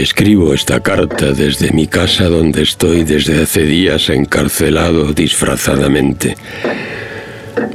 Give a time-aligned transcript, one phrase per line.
[0.00, 6.38] Escribo esta carta desde mi casa donde estoy desde hace días encarcelado disfrazadamente.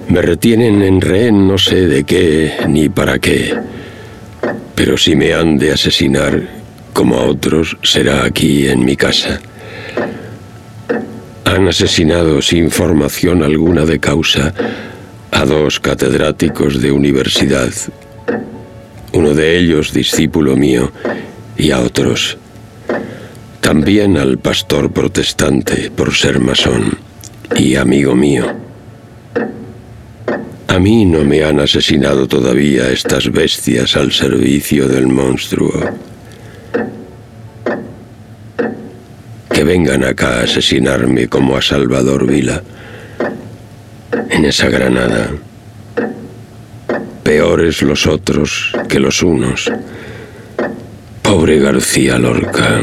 [0.08, 3.54] Me retienen en rehén no sé de qué ni para qué,
[4.74, 6.42] pero si me han de asesinar,
[6.94, 9.40] como a otros, será aquí en mi casa.
[11.44, 14.52] Han asesinado sin formación alguna de causa
[15.30, 17.72] a dos catedráticos de universidad,
[19.14, 20.92] uno de ellos discípulo mío,
[21.58, 22.38] y a otros.
[23.62, 26.98] También al pastor protestante por ser masón
[27.56, 28.46] y amigo mío.
[30.68, 35.72] A mí no me han asesinado todavía estas bestias al servicio del monstruo.
[39.50, 42.62] Que vengan acá a asesinarme como a Salvador Vila,
[44.30, 45.30] en esa granada.
[47.24, 49.72] Peores los otros que los unos.
[51.36, 52.80] Pobre García Lorca.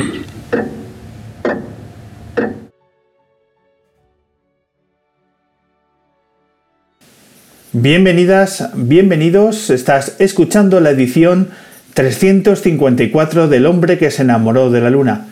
[7.72, 9.70] Bienvenidas, bienvenidos.
[9.70, 11.48] Estás escuchando la edición
[11.94, 15.28] 354 del hombre que se enamoró de la luna.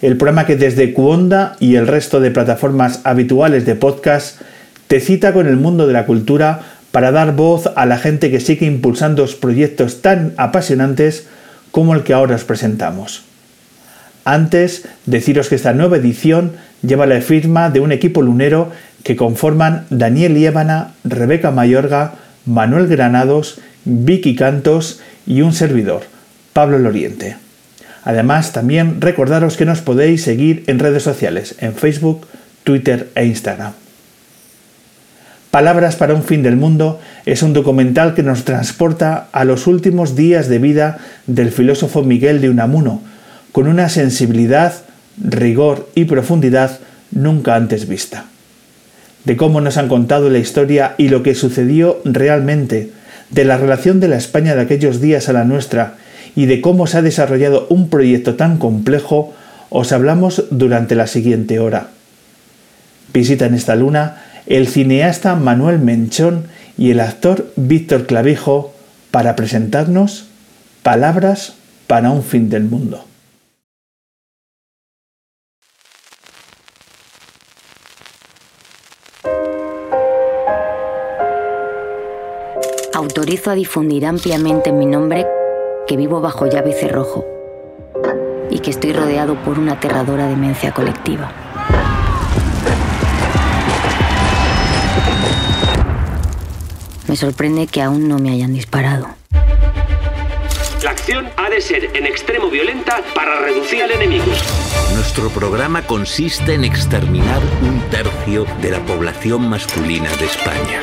[0.00, 4.40] El programa que desde Cuonda y el resto de plataformas habituales de podcast
[4.86, 8.40] te cita con el mundo de la cultura para dar voz a la gente que
[8.40, 11.26] sigue impulsando proyectos tan apasionantes
[11.72, 13.24] como el que ahora os presentamos.
[14.24, 16.52] Antes, deciros que esta nueva edición
[16.82, 18.70] lleva la firma de un equipo lunero
[19.02, 22.14] que conforman Daniel Liébana, Rebeca Mayorga,
[22.46, 26.02] Manuel Granados, Vicky Cantos y un servidor,
[26.52, 27.36] Pablo Loriente.
[28.04, 32.26] Además, también recordaros que nos podéis seguir en redes sociales, en Facebook,
[32.64, 33.72] Twitter e Instagram.
[35.52, 40.16] Palabras para un fin del mundo es un documental que nos transporta a los últimos
[40.16, 40.96] días de vida
[41.26, 43.02] del filósofo Miguel de Unamuno,
[43.52, 44.72] con una sensibilidad,
[45.22, 46.78] rigor y profundidad
[47.10, 48.24] nunca antes vista.
[49.26, 52.90] De cómo nos han contado la historia y lo que sucedió realmente,
[53.28, 55.96] de la relación de la España de aquellos días a la nuestra
[56.34, 59.34] y de cómo se ha desarrollado un proyecto tan complejo,
[59.68, 61.88] os hablamos durante la siguiente hora.
[63.12, 68.74] Visita en esta luna el cineasta Manuel Menchón y el actor Víctor Clavijo
[69.10, 70.26] para presentarnos
[70.82, 71.54] Palabras
[71.86, 73.04] para un fin del mundo.
[82.94, 85.26] Autorizo a difundir ampliamente en mi nombre
[85.86, 87.24] que vivo bajo llave y cerrojo
[88.50, 91.41] y que estoy rodeado por una aterradora demencia colectiva.
[97.12, 99.06] Me sorprende que aún no me hayan disparado.
[100.82, 104.24] La acción ha de ser en extremo violenta para reducir al enemigo.
[104.94, 110.80] Nuestro programa consiste en exterminar un tercio de la población masculina de España.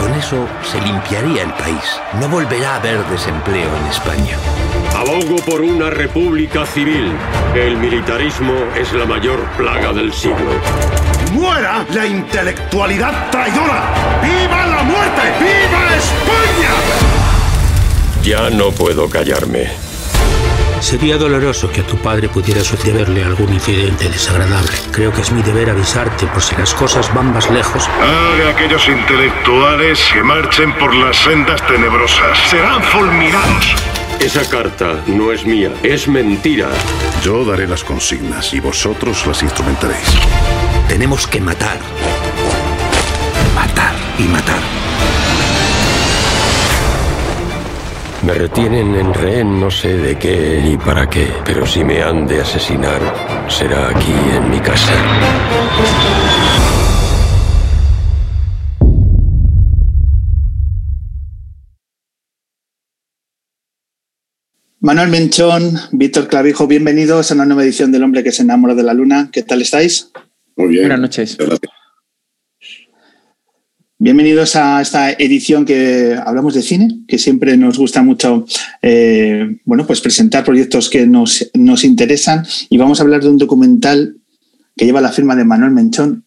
[0.00, 2.00] Con eso se limpiaría el país.
[2.18, 4.38] No volverá a haber desempleo en España.
[4.96, 7.12] Abogo por una república civil.
[7.54, 10.48] El militarismo es la mayor plaga del siglo.
[11.32, 14.20] ¡Muera la intelectualidad traidora!
[14.22, 15.22] ¡Viva la muerte!
[15.38, 16.70] ¡Viva España!
[18.22, 19.68] Ya no puedo callarme.
[20.80, 24.70] Sería doloroso que a tu padre pudiera sucederle algún incidente desagradable.
[24.92, 27.88] Creo que es mi deber avisarte por si las cosas van más lejos.
[27.88, 32.38] Haga aquellos intelectuales que marchen por las sendas tenebrosas.
[32.48, 33.74] Serán fulminados.
[34.20, 36.68] Esa carta no es mía, es mentira.
[37.22, 40.08] Yo daré las consignas y vosotros las instrumentaréis.
[40.88, 41.78] Tenemos que matar.
[43.54, 44.60] Matar y matar.
[48.24, 52.26] Me retienen en rehén no sé de qué ni para qué, pero si me han
[52.26, 53.00] de asesinar,
[53.48, 54.92] será aquí en mi casa.
[64.80, 68.84] Manuel Menchón, Víctor Clavijo, bienvenidos a una nueva edición del Hombre que se enamoró de
[68.84, 69.28] la Luna.
[69.30, 70.10] ¿Qué tal estáis?
[70.58, 70.88] Muy bien.
[70.88, 71.38] Buenas noches.
[73.96, 78.44] Bienvenidos a esta edición que hablamos de cine, que siempre nos gusta mucho
[78.82, 83.38] eh, bueno, pues presentar proyectos que nos, nos interesan y vamos a hablar de un
[83.38, 84.16] documental
[84.76, 86.24] que lleva la firma de Manuel Menchón,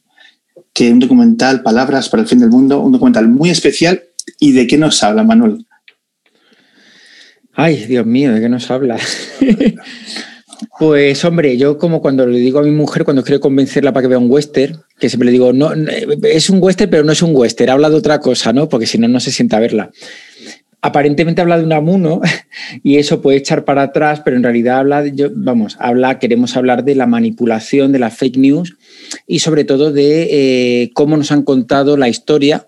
[0.74, 4.02] que es un documental Palabras para el fin del mundo, un documental muy especial.
[4.40, 5.66] ¿Y de qué nos habla, Manuel?
[7.52, 8.98] Ay, Dios mío, ¿de qué nos habla?
[10.80, 14.08] pues hombre, yo como cuando le digo a mi mujer, cuando quiero convencerla para que
[14.10, 15.72] vea un western, que siempre le digo, no,
[16.24, 18.70] es un western, pero no es un western, habla de otra cosa, ¿no?
[18.70, 19.92] Porque si no, no se sienta a verla.
[20.84, 22.22] Aparentemente habla de un amuno
[22.84, 26.58] y eso puede echar para atrás, pero en realidad habla, de, yo, vamos, habla, queremos
[26.58, 28.78] hablar de la manipulación, de la fake news
[29.28, 32.68] y sobre todo de eh, cómo nos han contado la historia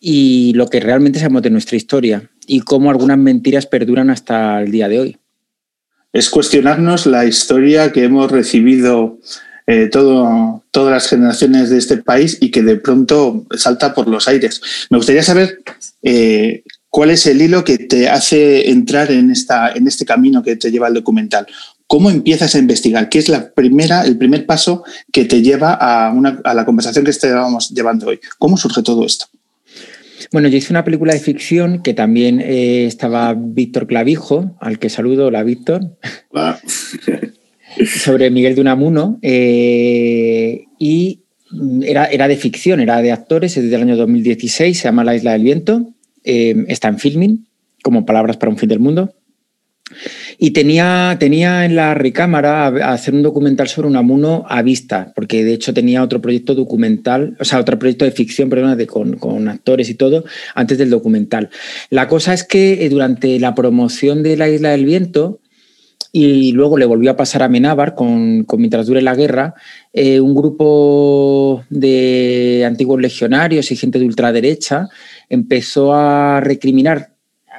[0.00, 4.70] y lo que realmente sabemos de nuestra historia y cómo algunas mentiras perduran hasta el
[4.72, 5.19] día de hoy.
[6.12, 9.18] Es cuestionarnos la historia que hemos recibido
[9.66, 14.26] eh, todo, todas las generaciones de este país y que de pronto salta por los
[14.26, 14.60] aires.
[14.90, 15.62] Me gustaría saber
[16.02, 20.56] eh, cuál es el hilo que te hace entrar en, esta, en este camino que
[20.56, 21.46] te lleva el documental.
[21.86, 23.08] ¿Cómo empiezas a investigar?
[23.08, 27.04] ¿Qué es la primera, el primer paso que te lleva a, una, a la conversación
[27.04, 28.20] que estábamos llevando hoy?
[28.38, 29.26] ¿Cómo surge todo esto?
[30.32, 34.90] Bueno, yo hice una película de ficción que también eh, estaba Víctor Clavijo, al que
[34.90, 35.96] saludo, hola Víctor,
[37.86, 41.20] sobre Miguel de Unamuno, eh, y
[41.82, 45.32] era, era, de ficción, era de actores, es del año 2016, se llama La Isla
[45.32, 45.94] del Viento,
[46.24, 47.46] eh, está en filming,
[47.82, 49.14] como Palabras para un fin del mundo.
[50.42, 55.44] Y tenía, tenía en la recámara hacer un documental sobre un amuno a vista, porque
[55.44, 59.18] de hecho tenía otro proyecto documental, o sea, otro proyecto de ficción, perdón, de, con,
[59.18, 61.50] con, actores y todo, antes del documental.
[61.90, 65.40] La cosa es que eh, durante la promoción de La Isla del Viento,
[66.10, 69.52] y luego le volvió a pasar a Menábar con, con Mientras dure la guerra,
[69.92, 74.88] eh, un grupo de antiguos legionarios y gente de ultraderecha
[75.28, 77.09] empezó a recriminar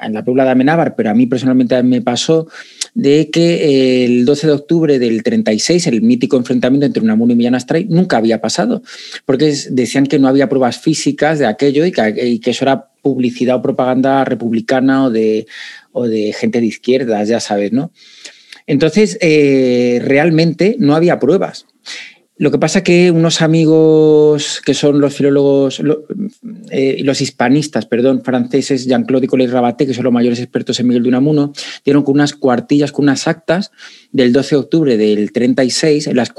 [0.02, 2.48] en la Puebla de Amenábar, pero a mí personalmente me pasó
[2.94, 7.54] de que el 12 de octubre del 36, el mítico enfrentamiento entre Unamuno y Millán
[7.54, 8.82] Astray, nunca había pasado,
[9.24, 12.88] porque decían que no había pruebas físicas de aquello y que, y que eso era
[13.02, 15.46] publicidad o propaganda republicana o de,
[15.92, 17.92] o de gente de izquierdas, ya sabes, ¿no?
[18.66, 21.66] Entonces, eh, realmente no había pruebas.
[22.42, 26.06] Lo que pasa que unos amigos que son los filólogos, lo,
[26.72, 30.88] eh, los hispanistas, perdón, franceses, Jean-Claude y Collet Rabaté, que son los mayores expertos en
[30.88, 31.52] Miguel de Unamuno,
[31.84, 33.70] dieron con unas cuartillas, con unas actas
[34.10, 36.30] del 12 de octubre del 36, en las,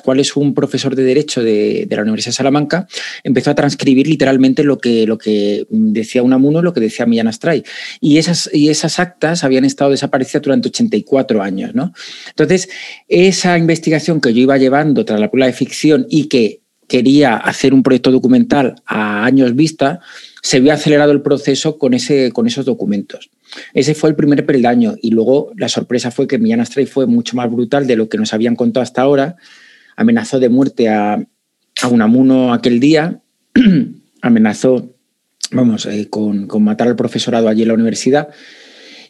[0.00, 2.88] cuales un profesor de Derecho de, de, la Universidad de Salamanca
[3.22, 7.62] empezó a transcribir literalmente lo que, lo que decía Unamuno, lo que decía Millán Astray.
[8.00, 11.72] Y esas, y esas actas habían estado desaparecidas durante 84 años.
[11.72, 11.92] ¿no?
[12.30, 12.68] Entonces,
[13.06, 17.74] esa investigación que yo iba llevando tras la película de ficción y que quería hacer
[17.74, 20.00] un proyecto documental a años vista,
[20.40, 23.30] se vio acelerado el proceso con, ese, con esos documentos.
[23.74, 27.36] Ese fue el primer peldaño y luego la sorpresa fue que Millán Astray fue mucho
[27.36, 29.36] más brutal de lo que nos habían contado hasta ahora.
[29.96, 31.14] Amenazó de muerte a,
[31.82, 33.20] a Unamuno aquel día,
[34.22, 34.94] amenazó,
[35.50, 38.28] vamos, eh, con, con matar al profesorado allí en la universidad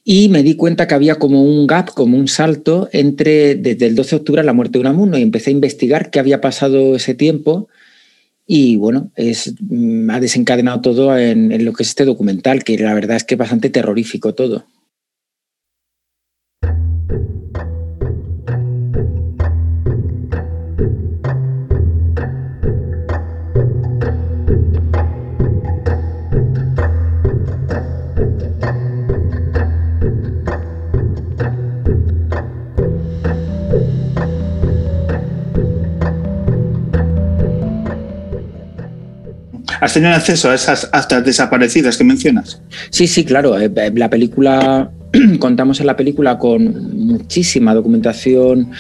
[0.08, 3.96] y me di cuenta que había como un gap, como un salto entre desde el
[3.96, 6.94] 12 de octubre a la muerte de Unamuno y empecé a investigar qué había pasado
[6.94, 7.68] ese tiempo
[8.46, 9.52] y bueno, es,
[10.08, 13.34] ha desencadenado todo en, en, lo que es este documental, que la verdad es que
[13.34, 14.66] es bastante terrorífico todo.
[39.80, 42.60] ¿Has tenido acceso a esas actas desaparecidas que mencionas?
[42.90, 43.56] Sí, sí, claro.
[43.94, 44.90] La película
[45.38, 48.70] contamos en la película con muchísima documentación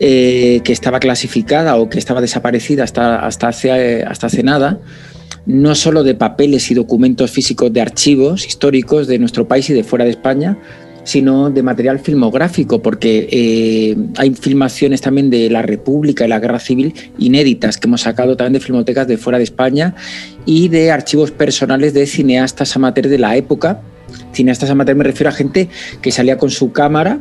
[0.00, 4.80] eh, que estaba clasificada o que estaba desaparecida hasta, hasta, hace, hasta hace nada,
[5.46, 9.84] no solo de papeles y documentos físicos de archivos históricos de nuestro país y de
[9.84, 10.58] fuera de España,
[11.04, 16.58] sino de material filmográfico, porque eh, hay filmaciones también de la República y la Guerra
[16.58, 19.94] Civil inéditas que hemos sacado también de filmotecas de fuera de España
[20.46, 23.82] y de archivos personales de cineastas amateurs de la época.
[24.32, 25.68] Cineastas amateurs me refiero a gente
[26.02, 27.20] que salía con su cámara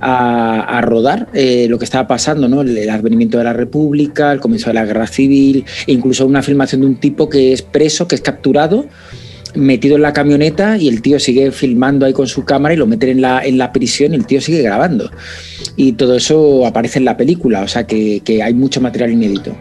[0.00, 2.60] a, rodar eh, lo que estaba pasando, ¿no?
[2.60, 6.82] el, advenimiento de la República, el comienzo de la Guerra Civil, e incluso una filmación
[6.82, 8.86] de un tipo que es preso, que es capturado
[9.54, 12.86] metido en la camioneta y el tío sigue filmando ahí con su cámara y lo
[12.86, 15.10] meten en la, en la prisión y el tío sigue grabando.
[15.76, 19.56] Y todo eso aparece en la película, o sea que, que hay mucho material inédito.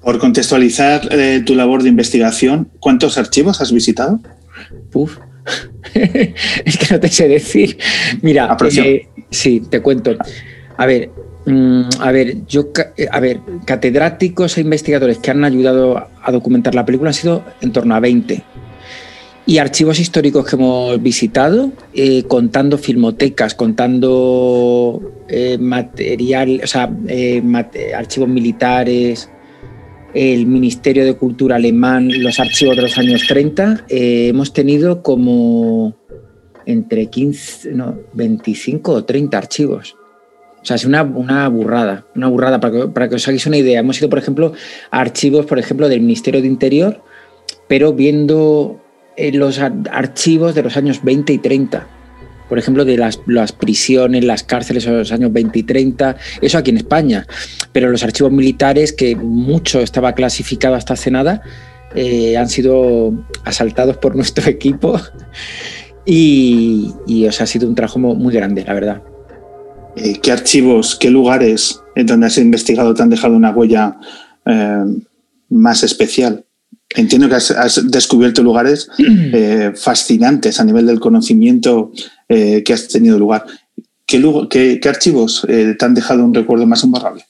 [0.00, 4.20] Por contextualizar eh, tu labor de investigación, ¿cuántos archivos has visitado?
[4.92, 5.16] Uf,
[5.94, 7.78] es que no te sé decir.
[8.20, 10.14] Mira, eh, sí, te cuento.
[10.76, 11.10] A ver,
[11.46, 16.74] mm, a ver, yo, eh, a ver, catedráticos e investigadores que han ayudado a documentar
[16.74, 18.42] la película han sido en torno a 20.
[19.44, 25.02] Y archivos históricos que hemos visitado, eh, contando filmotecas, contando
[25.58, 26.88] material, o sea,
[27.96, 29.28] archivos militares,
[30.14, 35.96] el Ministerio de Cultura alemán, los archivos de los años 30, eh, hemos tenido como
[36.66, 39.96] entre 15, no, 25 o 30 archivos.
[40.60, 43.56] O sea, es una, una burrada, una burrada, para que, para que, os hagáis una
[43.56, 43.80] idea.
[43.80, 44.52] Hemos ido, por ejemplo,
[44.90, 47.02] a archivos, por ejemplo, del Ministerio de Interior,
[47.68, 48.80] pero viendo
[49.16, 51.86] eh, los archivos de los años 20 y 30
[52.52, 53.16] por ejemplo, de las,
[53.52, 57.26] prisiones, las cárceles en los años 20 y 30, eso aquí en España.
[57.72, 61.40] Pero los archivos militares, que mucho estaba clasificado hasta hace nada,
[61.94, 63.14] eh, han sido
[63.44, 65.00] asaltados por nuestro equipo
[66.04, 69.02] y, os ha sido un trabajo muy grande, la verdad.
[69.96, 73.98] Eh, ¿Qué archivos, qué lugares en donde has investigado te han dejado una huella
[74.46, 74.84] eh,
[75.50, 76.44] más especial?
[76.94, 78.88] Entiendo que has, descubierto lugares
[79.74, 81.92] fascinantes a nivel del conocimiento
[82.34, 83.44] eh, que has tenido lugar.
[84.06, 87.26] ¿Qué, qué, archivos eh, te han dejado un recuerdo más imborrable?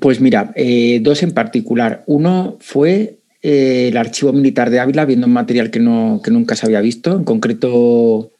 [0.00, 2.04] Pues mira, eh, dos en particular.
[2.06, 6.66] Uno fue el archivo militar de Ávila, viendo un material que, no, que nunca se
[6.66, 7.16] había visto.
[7.16, 8.32] En concreto,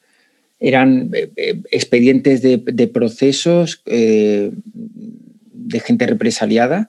[0.59, 1.11] eran
[1.71, 4.53] expedientes de, procesos de
[5.81, 6.89] gente represaliada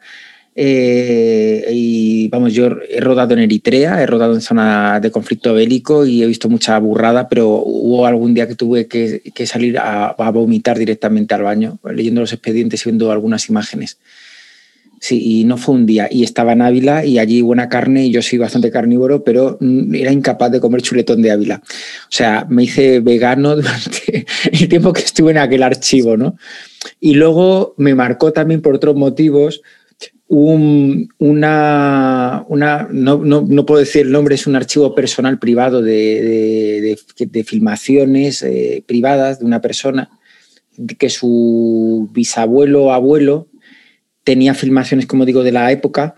[0.53, 6.05] eh, y vamos, yo he rodado en Eritrea, he rodado en zona de conflicto bélico
[6.05, 10.77] y he visto mucha burrada, pero hubo algún día que tuve que, salir a, vomitar
[10.77, 13.97] directamente al baño, leyendo los expedientes y viendo algunas imágenes.
[15.03, 16.07] Sí, y no fue un día.
[16.11, 19.57] Y estaba en Ávila y allí buena carne y yo soy bastante carnívoro, pero
[19.93, 21.63] era incapaz de comer chuletón de Ávila.
[21.65, 26.35] O sea, me hice vegano durante el tiempo que estuve en aquel archivo, ¿no?
[26.99, 29.63] Y luego me marcó también por otros motivos
[30.27, 31.09] una,
[32.47, 36.95] una no, puedo decir el nombre, es un archivo personal privado de,
[37.43, 40.11] filmaciones eh, privadas de una persona,
[40.99, 43.47] que su bisabuelo abuelo
[44.23, 46.15] tenía filmaciones, como digo, de la época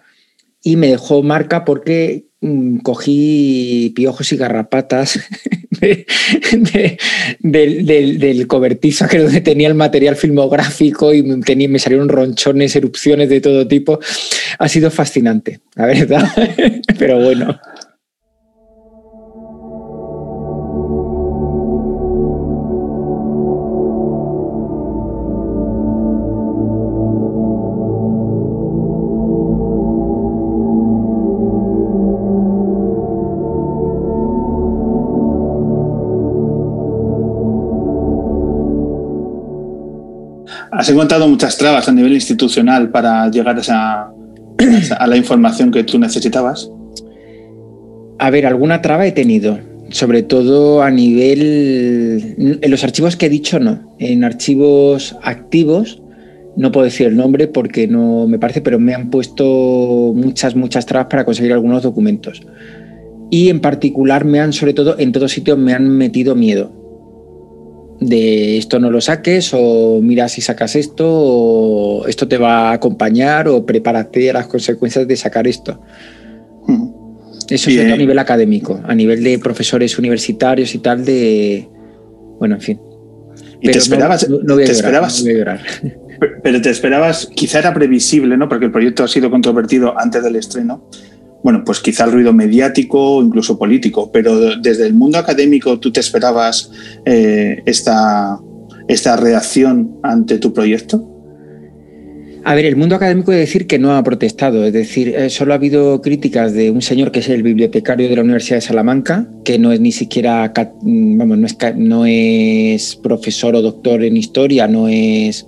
[0.63, 5.19] y me dejó marca porque mm, cogí piojos y garrapatas
[7.39, 13.67] del, cobertizo que donde tenía el material filmográfico y me salieron ronchones, erupciones de todo
[13.67, 13.99] tipo.
[14.57, 16.31] Ha sido fascinante, la verdad,
[16.97, 17.59] pero bueno.
[40.83, 44.11] Has encontrado muchas trabas a nivel institucional para llegar a, esa,
[44.99, 46.69] a la información que tú necesitabas.
[48.19, 49.59] A ver, alguna traba he tenido,
[49.91, 52.59] sobre todo a nivel...
[52.61, 56.01] En los archivos que he dicho no, en archivos activos
[56.57, 60.85] no puedo decir el nombre porque no me parece, pero me han puesto muchas, muchas
[60.85, 62.41] trabas para conseguir algunos documentos.
[63.31, 66.82] Y en particular me han, sobre todo, en todos sitios me han metido miedo
[68.07, 72.73] de esto no lo saques o mira si sacas esto o esto te va a
[72.73, 75.79] acompañar o prepárate a las consecuencias de sacar esto.
[76.67, 76.89] Hmm.
[77.49, 81.67] Eso es a nivel académico, a nivel de profesores universitarios y tal de...
[82.39, 82.79] Bueno, en fin.
[83.61, 84.27] ¿Y te esperabas?
[84.29, 85.61] No, voy a llorar,
[86.41, 88.47] Pero te esperabas, quizá era previsible, ¿no?
[88.47, 90.89] Porque el proyecto ha sido controvertido antes del estreno.
[91.43, 95.91] Bueno, pues quizá el ruido mediático o incluso político, pero desde el mundo académico tú
[95.91, 96.71] te esperabas
[97.05, 98.39] eh, esta,
[98.87, 101.09] esta reacción ante tu proyecto.
[102.45, 105.53] A ver, el mundo académico debe decir que no ha protestado, es decir, eh, solo
[105.53, 109.29] ha habido críticas de un señor que es el bibliotecario de la Universidad de Salamanca,
[109.45, 114.17] que no es ni siquiera, mm, vamos, no es, no es profesor o doctor en
[114.17, 115.47] historia, no es.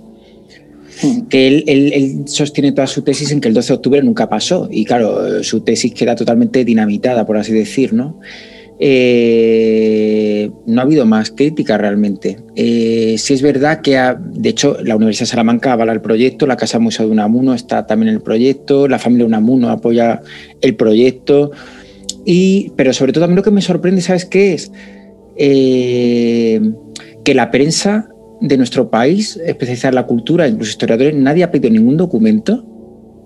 [1.28, 4.68] Que él, él, sostiene toda su tesis en que el 12 de octubre nunca pasó
[4.70, 8.20] y claro, su tesis queda totalmente dinamitada, por así decir, ¿no?
[8.78, 12.38] Eh, no ha habido más crítica realmente.
[12.54, 13.98] Eh, sí es verdad que,
[14.32, 17.86] de hecho, la Universidad de Salamanca avala el proyecto, la Casa Museo de Unamuno está
[17.86, 20.20] también en el proyecto, la familia Unamuno apoya
[20.60, 21.52] el proyecto,
[22.24, 24.70] y, pero sobre todo mí lo que me sorprende, ¿sabes qué es?
[25.36, 26.60] Eh,
[27.24, 28.08] que la prensa
[28.40, 32.64] de nuestro país, especializada en la cultura, incluso historiadores, nadie ha pedido ningún documento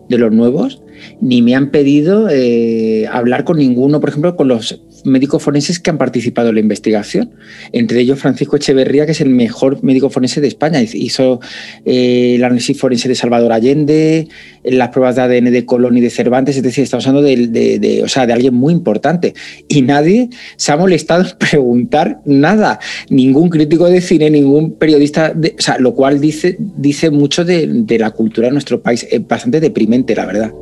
[0.09, 0.83] de los nuevos,
[1.21, 5.91] ni me han pedido eh, hablar con ninguno, por ejemplo, con los médicos forenses que
[5.91, 7.31] han participado en la investigación.
[7.73, 10.81] Entre ellos Francisco Echeverría, que es el mejor médico forense de España.
[10.83, 11.41] Hizo
[11.85, 14.29] eh, el análisis forense de Salvador Allende,
[14.65, 16.57] las pruebas de ADN de Colón y de Cervantes.
[16.57, 19.35] Es decir, estamos hablando de, o sea, de alguien muy importante.
[19.69, 22.79] Y nadie se ha molestado en preguntar nada.
[23.09, 25.35] Ningún crítico de cine, ningún periodista.
[25.35, 29.07] o sea, lo cual dice, dice mucho de, de la cultura de nuestro país.
[29.11, 30.53] Es bastante deprimente, la verdad.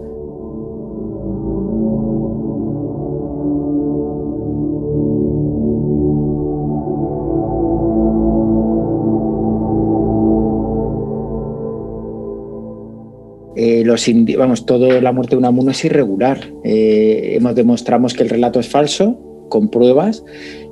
[13.89, 16.53] Los vamos, todo la muerte de Unamuno es irregular.
[16.63, 19.19] Eh, hemos demostramos que el relato es falso
[19.49, 20.23] con pruebas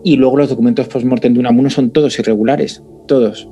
[0.04, 3.48] y luego los documentos post-mortem de Unamuno son todos irregulares, todos,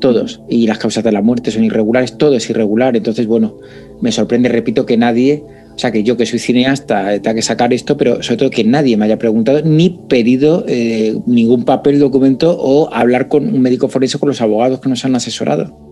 [0.00, 0.40] todos.
[0.48, 2.96] Y las causas de la muerte son irregulares, todo es irregular.
[2.96, 3.58] Entonces, bueno,
[4.00, 7.74] me sorprende, repito, que nadie, o sea, que yo que soy cineasta tenga que sacar
[7.74, 12.56] esto, pero sobre todo que nadie me haya preguntado ni pedido eh, ningún papel, documento
[12.58, 15.85] o hablar con un médico forense con los abogados que nos han asesorado.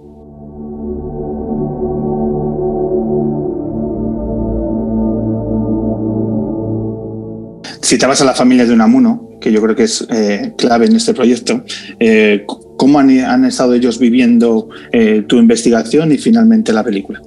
[7.84, 11.12] Citabas a la familia de Unamuno, que yo creo que es eh, clave en este
[11.12, 11.62] proyecto.
[12.00, 12.46] Eh,
[12.78, 17.20] ¿Cómo han, estado ellos viviendo eh, tu investigación y finalmente la película?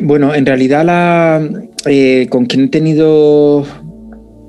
[0.00, 1.42] Bueno, en realidad la,
[2.30, 3.66] con quien he tenido...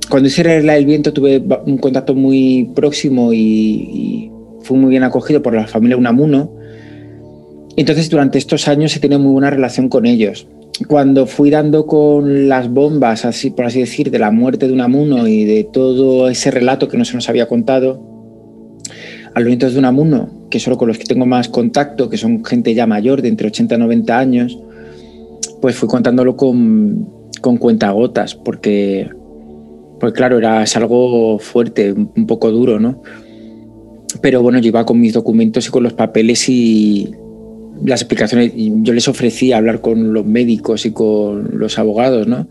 [0.07, 5.03] Cuando hice la El Viento tuve un contacto muy próximo y, y fui muy bien
[5.03, 6.51] acogido por la familia Unamuno.
[7.75, 10.47] Entonces, durante estos años he tenido muy buena relación con ellos
[10.87, 15.27] cuando fui dando con las bombas, así por así decir, de la muerte de Unamuno
[15.27, 18.01] y de todo ese relato que no se nos había contado,
[19.33, 22.43] a los nietos de Unamuno, que solo con los que tengo más contacto, que son
[22.43, 24.59] gente ya mayor, de entre 80 y 90 años,
[25.61, 27.09] pues fui contándolo con,
[27.41, 29.09] con cuentagotas, porque,
[29.99, 33.01] pues claro, era, es algo fuerte, un poco duro, ¿no?
[34.21, 37.13] Pero bueno, yo iba con mis documentos y con los papeles y,
[37.83, 42.47] las explicaciones, yo les ofrecí hablar con los médicos y con los abogados, ¿no?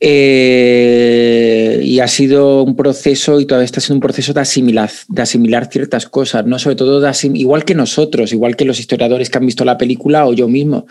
[0.00, 5.22] Eh, y ha sido un proceso, y todavía está siendo un proceso de asimilar, de
[5.22, 6.58] asimilar ciertas cosas, ¿no?
[6.58, 10.26] Sobre todo, de igual que nosotros, igual que los historiadores que han visto la película
[10.26, 10.86] o yo mismo,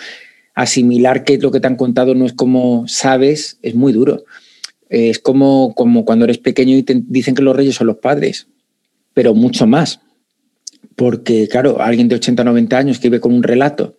[0.56, 4.26] asimilar que lo que te han contado no es como sabes, es muy duro.
[4.90, 8.48] Es como, como cuando eres pequeño y dicen que los reyes son los padres,
[9.14, 10.00] pero mucho más
[10.96, 13.98] porque, claro, alguien de 80 o 90 años que vive con un relato,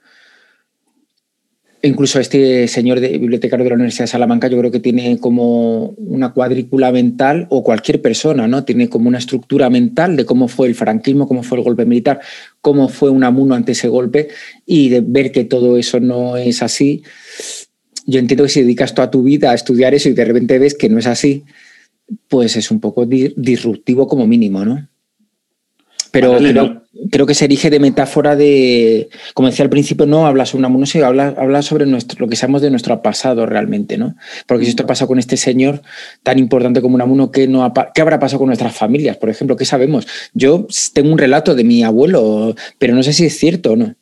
[1.82, 5.90] incluso este señor de, bibliotecario de la Universidad de Salamanca, yo creo que tiene como
[5.98, 8.64] una cuadrícula mental, o cualquier persona, ¿no?
[8.64, 12.20] Tiene como una estructura mental de cómo fue el franquismo, cómo fue el golpe militar,
[12.60, 14.28] cómo fue un amuno ante ese golpe,
[14.64, 17.02] y de ver que todo eso no es así.
[18.06, 20.74] Yo entiendo que si dedicas toda tu vida a estudiar eso y de repente ves
[20.74, 21.44] que no es así,
[22.28, 24.88] pues es un poco disruptivo como mínimo, ¿no?
[26.12, 26.38] Pero
[27.10, 30.68] creo, que se erige de metáfora de, como decía al principio, no habla sobre una
[30.68, 34.16] música, habla, habla sobre nuestro, lo que sabemos de nuestro pasado realmente, ¿no?
[34.46, 35.82] Porque si esto ha pasado con este señor
[36.22, 39.56] tan importante como Unamuno, ¿qué, no ¿qué habrá pasado con nuestras familias, por ejemplo?
[39.56, 40.06] ¿Qué sabemos?
[40.34, 43.94] Yo tengo un relato de mi abuelo, pero no sé si es cierto o no.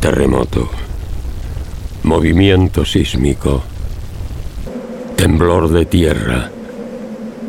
[0.00, 0.68] Terremoto.
[2.04, 3.62] Movimiento sísmico
[5.18, 6.48] temblor de tierra,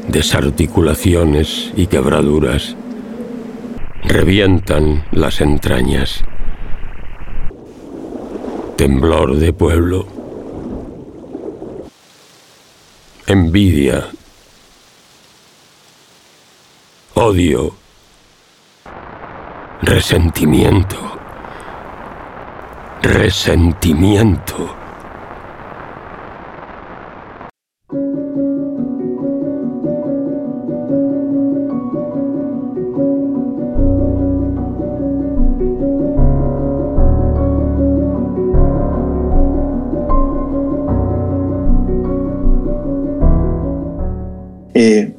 [0.10, 2.76] desarticulaciones y quebraduras,
[4.04, 6.24] revientan las entrañas.
[8.76, 10.08] Temblor de pueblo,
[13.28, 14.08] envidia,
[17.14, 17.76] odio,
[19.82, 20.98] resentimiento,
[23.04, 24.79] resentimiento.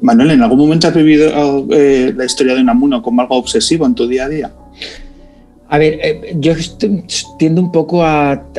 [0.01, 3.95] Manuel, ¿en algún momento has vivido eh, la historia de Unamuno como algo obsesivo en
[3.95, 4.51] tu día a día?
[5.69, 6.53] A ver, eh, yo
[7.39, 8.49] tiendo un poco a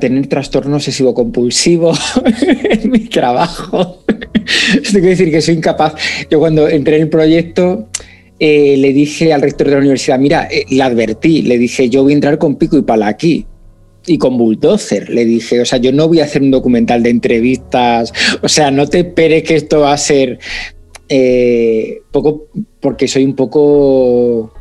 [0.00, 1.92] tener trastorno obsesivo-compulsivo
[2.70, 4.02] en mi trabajo.
[4.74, 5.94] Esto quiere decir que soy incapaz.
[6.30, 7.88] Yo cuando entré en el proyecto
[8.38, 12.02] eh, le dije al rector de la universidad, mira, eh, le advertí, le dije, yo
[12.02, 13.46] voy a entrar con pico y pala aquí.
[14.06, 17.08] Y con bulldozer, le dije, o sea, yo no voy a hacer un documental de
[17.08, 20.38] entrevistas, o sea, no te esperes que esto va a ser
[21.08, 22.48] eh, poco,
[22.80, 24.52] porque soy un poco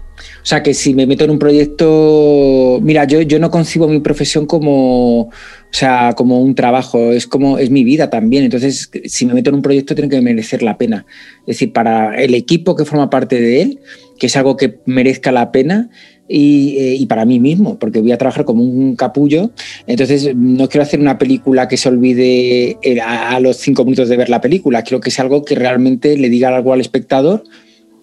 [0.43, 3.99] o sea, que si me meto en un proyecto, mira, yo, yo no concibo mi
[3.99, 5.31] profesión como, o
[5.71, 8.43] sea, como un trabajo, es como es mi vida también.
[8.43, 11.05] Entonces, si me meto en un proyecto tiene que merecer la pena.
[11.41, 13.79] Es decir, para el equipo que forma parte de él,
[14.19, 15.89] que es algo que merezca la pena.
[16.27, 19.51] Y, eh, y para mí mismo, porque voy a trabajar como un capullo.
[19.87, 24.07] Entonces, no quiero hacer una película que se olvide eh, a, a los cinco minutos
[24.07, 24.83] de ver la película.
[24.83, 27.43] Quiero que sea algo que realmente le diga algo al espectador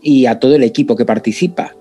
[0.03, 1.75] y a todo el equipo que participa.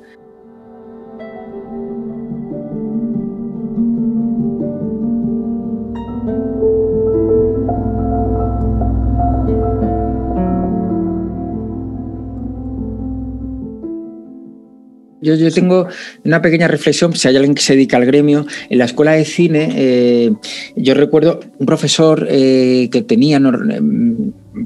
[15.22, 15.88] Yo, yo tengo
[16.24, 19.26] una pequeña reflexión, si hay alguien que se dedica al gremio, en la escuela de
[19.26, 20.32] cine, eh,
[20.76, 23.82] yo recuerdo un profesor eh, que tenía, eh,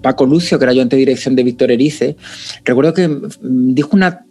[0.01, 2.15] Paco Lucio, que era yo ante dirección de Víctor Erice,
[2.63, 4.25] recuerdo que mm, dijo una,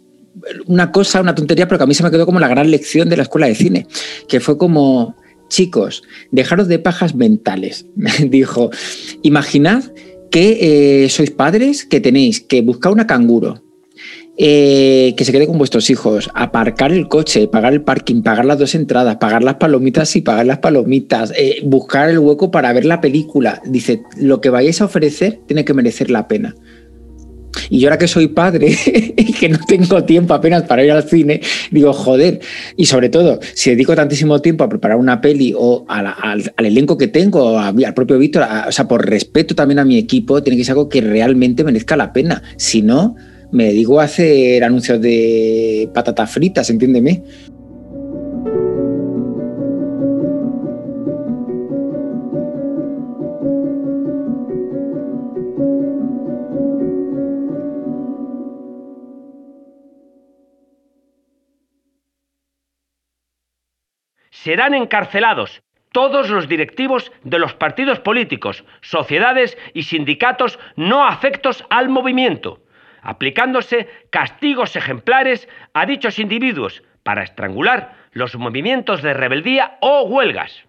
[0.65, 3.09] una cosa, una tontería, pero que a mí se me quedó como la gran lección
[3.09, 3.87] de la escuela de cine,
[4.27, 5.15] que fue como,
[5.49, 7.85] chicos, dejaros de pajas mentales,
[8.29, 8.69] dijo,
[9.23, 9.83] imaginad
[10.31, 13.61] que eh, sois padres, que tenéis que buscar una canguro,
[14.37, 18.57] eh, que se quede con vuestros hijos, aparcar el coche, pagar el parking, pagar las
[18.57, 22.85] dos entradas, pagar las palomitas y pagar las palomitas, eh, buscar el hueco para ver
[22.85, 23.61] la película.
[23.65, 26.55] Dice, lo que vayáis a ofrecer tiene que merecer la pena.
[27.69, 28.75] Y yo ahora que soy padre
[29.15, 32.39] y que no tengo tiempo apenas para ir al cine, digo, joder,
[32.75, 36.51] y sobre todo, si dedico tantísimo tiempo a preparar una peli o a la- al,
[36.57, 39.85] al elenco que tengo, a- al propio Víctor, a- o sea, por respeto también a
[39.85, 42.41] mi equipo, tiene que ser algo que realmente merezca la pena.
[42.57, 43.15] Si no,
[43.53, 47.23] me dedico a hacer anuncios de patatas fritas, entiéndeme.
[64.31, 65.63] serán encarcelados
[65.93, 72.62] todos los directivos de los partidos políticos, sociedades y sindicatos no afectos al movimiento,
[73.03, 80.63] aplicándose castigos ejemplares a dichos individuos para estrangular los movimientos de rebeldía o huelgas.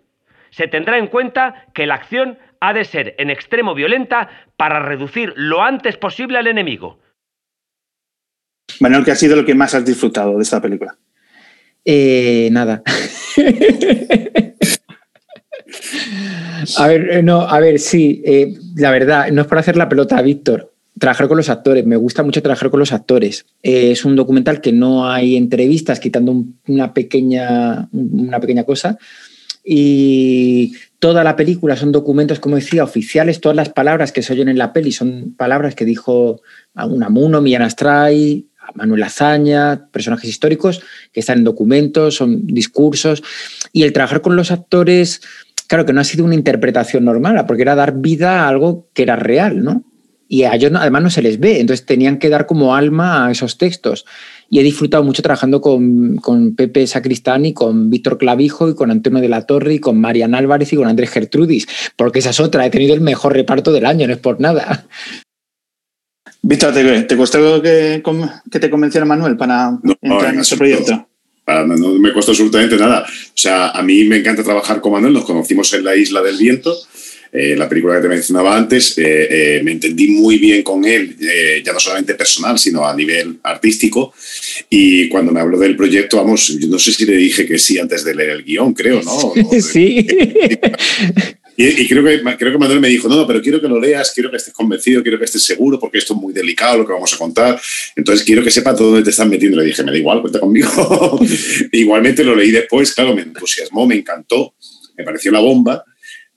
[0.51, 5.33] Se tendrá en cuenta que la acción ha de ser en extremo violenta para reducir
[5.37, 6.99] lo antes posible al enemigo,
[8.81, 10.97] Manuel, ¿qué ha sido lo que más has disfrutado de esta película?
[11.85, 12.83] Eh, nada.
[16.79, 19.89] a ver, eh, no, a ver, sí, eh, la verdad, no es para hacer la
[19.89, 20.74] pelota a Víctor.
[20.99, 23.47] Trabajar con los actores, me gusta mucho trabajar con los actores.
[23.63, 28.97] Es un documental que no hay entrevistas, quitando un- una, pequeña, una pequeña cosa.
[29.65, 33.41] Y toda la película son documentos, como decía, oficiales.
[33.41, 36.43] Todas las palabras que se oyen en la peli son palabras que dijo
[36.75, 43.23] Unamuno, Millán Astray, Manuel Azaña, personajes históricos que están en documentos, son discursos.
[43.73, 45.23] Y el trabajar con los actores,
[45.67, 49.03] claro que no ha sido una interpretación normal, porque era dar vida a algo que
[49.03, 49.83] era real, ¿no?
[50.29, 53.27] Y a ellos no- además no se les ve, entonces tenían que dar como alma
[53.27, 54.05] a esos textos.
[54.51, 58.91] Y he disfrutado mucho trabajando con, con Pepe Sacristán y con Víctor Clavijo y con
[58.91, 62.41] Antonio de la Torre y con Marian Álvarez y con Andrés Gertrudis, porque esa es
[62.41, 64.87] otra, he tenido el mejor reparto del año, no es por nada.
[66.43, 68.03] Víctor, ¿te, te costó que,
[68.51, 70.57] que te convenciera Manuel para entrar en en absoluto.
[70.59, 71.09] proyecto?
[71.45, 73.03] Para- no me costó absolutamente nada.
[73.03, 76.37] O sea, a mí me encanta trabajar con Manuel, nos conocimos en la Isla del
[76.39, 76.75] Viento,
[77.37, 81.17] eh, la película que te mencionaba antes, eh, eh, me entendí muy bien con él,
[81.21, 84.15] eh, ya no solamente personal, sino a nivel artístico.
[84.71, 87.77] Y cuando me habló del proyecto, vamos, yo no sé si le dije que sí
[87.77, 89.33] antes de leer el guion, creo, ¿no?
[89.61, 90.07] sí.
[91.57, 94.11] Y, creo, que, creo que Manuel me dijo, no, no, pero quiero que lo leas,
[94.11, 96.93] quiero que estés convencido, quiero que estés seguro, porque esto es muy delicado lo que
[96.93, 97.61] vamos a contar.
[97.95, 99.59] Entonces quiero que sepas dónde te están metiendo.
[99.59, 101.21] Le dije, me da igual, cuenta conmigo.
[101.71, 104.55] Igualmente lo leí después, claro, me entusiasmó, me encantó,
[104.99, 105.85] me pareció la bomba.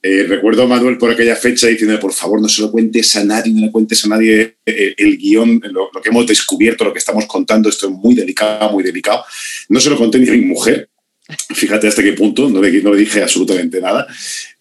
[0.00, 3.24] Eh, recuerdo a Manuel por aquella fecha diciendo, por favor, no se lo cuentes a
[3.24, 6.92] nadie, no le cuentes a nadie eh, el, guion, lo, lo, que hemos descubierto, lo
[6.92, 9.24] que estamos contando, esto es muy delicado, muy delicado.
[9.68, 10.88] No se lo conté ni a mi mujer,
[11.28, 14.06] Fíjate hasta qué punto, no le, no le dije absolutamente nada.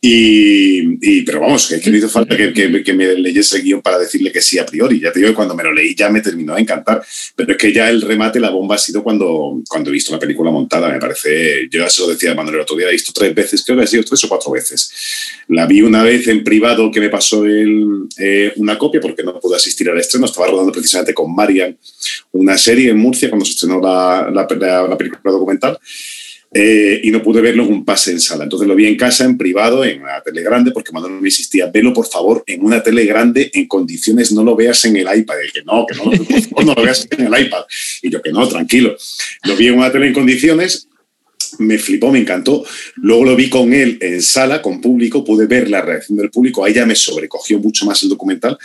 [0.01, 4.31] Y, pero vamos, que, no hizo falta que, que, me leyese el guion para decirle
[4.31, 4.99] que sí a priori.
[4.99, 7.01] Ya te digo que cuando me lo leí ya me terminó de encantar.
[7.35, 10.19] Pero es que ya el remate, la bomba ha sido cuando, cuando he visto la
[10.19, 10.89] película montada.
[10.89, 13.33] Me parece, yo ya se lo decía a Manuel el otro día, he visto tres
[13.33, 14.91] veces, creo que ha sido tres o cuatro veces.
[15.47, 19.39] La vi una vez en privado que me pasó él eh, una copia porque no
[19.39, 20.25] pude asistir al estreno.
[20.25, 21.77] Estaba rodando precisamente con Marian
[22.33, 25.79] una serie en Murcia cuando se estrenó la, la, la película documental.
[26.53, 28.45] Eh, y no pude verlo en un pase en sala.
[28.45, 31.67] Entonces lo vi en casa, en privado, en una tele grande, porque no me insistía,
[31.67, 35.35] velo por favor en una tele grande, en condiciones, no lo veas en el iPad.
[35.47, 37.63] Y que no, que no, no lo veas en el iPad.
[38.01, 38.95] Y yo que no, tranquilo.
[39.43, 40.87] Lo vi en una tele en condiciones,
[41.59, 42.65] me flipó, me encantó.
[42.95, 46.63] Luego lo vi con él en sala, con público, pude ver la reacción del público,
[46.63, 48.57] ahí ya me sobrecogió mucho más el documental.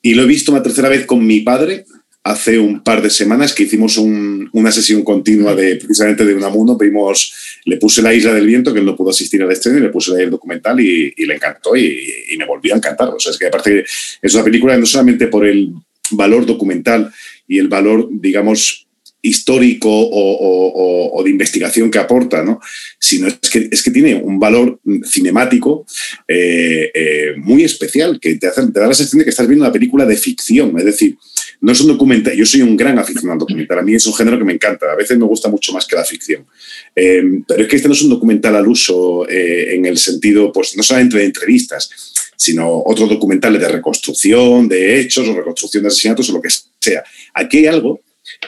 [0.00, 1.84] Y lo he visto una tercera vez con mi padre,
[2.28, 6.76] hace un par de semanas que hicimos una sesión continua de precisamente de Unamuno.
[6.76, 7.32] Vimos,
[7.64, 9.88] le puse La Isla del Viento, que él no pudo asistir al estreno, y le
[9.88, 13.08] puse el documental y, le encantó y, me volvió a encantar.
[13.08, 13.84] O sea, es que aparte
[14.20, 15.72] es una película no solamente por el
[16.10, 17.10] valor documental
[17.46, 18.86] y el valor, digamos,
[19.22, 22.60] histórico o, de investigación que aporta, ¿no?
[23.00, 25.84] sino es que, es que tiene un valor cinemático
[26.28, 29.64] eh, eh, muy especial, que te, hace, te da la sensación de que estás viendo
[29.64, 31.16] una película de ficción, es decir,
[31.60, 34.14] no es un documental, yo soy un gran aficionado al documental, a mí es un
[34.14, 36.46] género que me encanta, a veces me gusta mucho más que la ficción,
[36.94, 40.52] eh, pero es que este no es un documental al uso eh, en el sentido,
[40.52, 41.90] pues no solamente de entrevistas,
[42.36, 46.48] sino otros documentales de reconstrucción de hechos o reconstrucción de asesinatos o lo que
[46.80, 47.02] sea.
[47.34, 48.00] Aquí hay algo,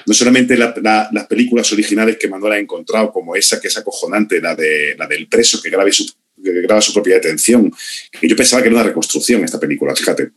[0.07, 4.55] no solamente las películas originales que Manuel ha encontrado, como esa que es acojonante, la,
[4.55, 6.07] de, la del preso que graba, su,
[6.43, 7.73] que graba su propia detención,
[8.21, 10.31] que yo pensaba que era una reconstrucción esta película, fíjate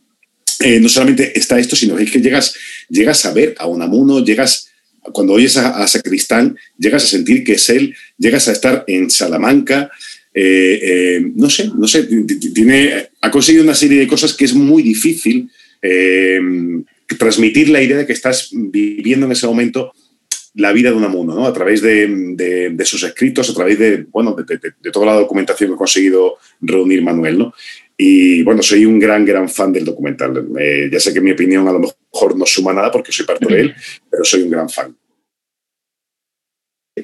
[0.60, 2.54] eh, no solamente está esto, sino que llegas,
[2.88, 4.70] llegas a ver a Unamuno, llegas,
[5.12, 9.90] cuando oyes a, Sacristán, llegas a sentir que es él, llegas a estar en Salamanca,
[10.32, 12.08] eh, eh, no sé, no sé,
[12.54, 15.50] tiene, ha conseguido una serie de cosas que es muy difícil
[17.18, 19.92] transmitir la idea de que estás viviendo en ese momento
[20.54, 21.46] la vida de Unamuno, ¿no?
[21.46, 25.74] A través de, sus escritos, a través de, bueno, de, de, toda la documentación que
[25.74, 27.54] ha conseguido reunir Manuel, ¿no?
[27.96, 30.48] Y bueno, soy un gran, gran fan del documental.
[30.58, 33.46] Eh, ya sé que mi opinión a lo mejor no suma nada porque soy parte
[33.46, 33.74] de él,
[34.10, 34.96] pero soy un gran fan.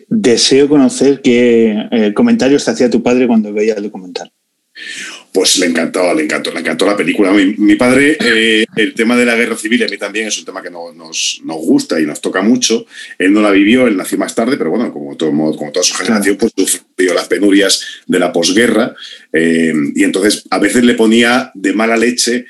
[0.08, 4.32] Deseo conocer qué eh, comentarios te hacía tu padre cuando veía el documental
[5.32, 7.32] pues le encantó, le encantó, le encantó la película.
[7.32, 10.62] Mi, padre, eh, el tema de la guerra civil a mí también es un tema
[10.62, 10.94] que nos,
[11.44, 12.84] nos, gusta y nos toca mucho.
[13.18, 15.94] Él no la vivió, él nació más tarde, pero bueno, como, todo, como toda su
[15.94, 18.94] generación, pues sufrió las penurias de la posguerra
[19.32, 22.46] eh, y entonces a veces le ponía de mala leche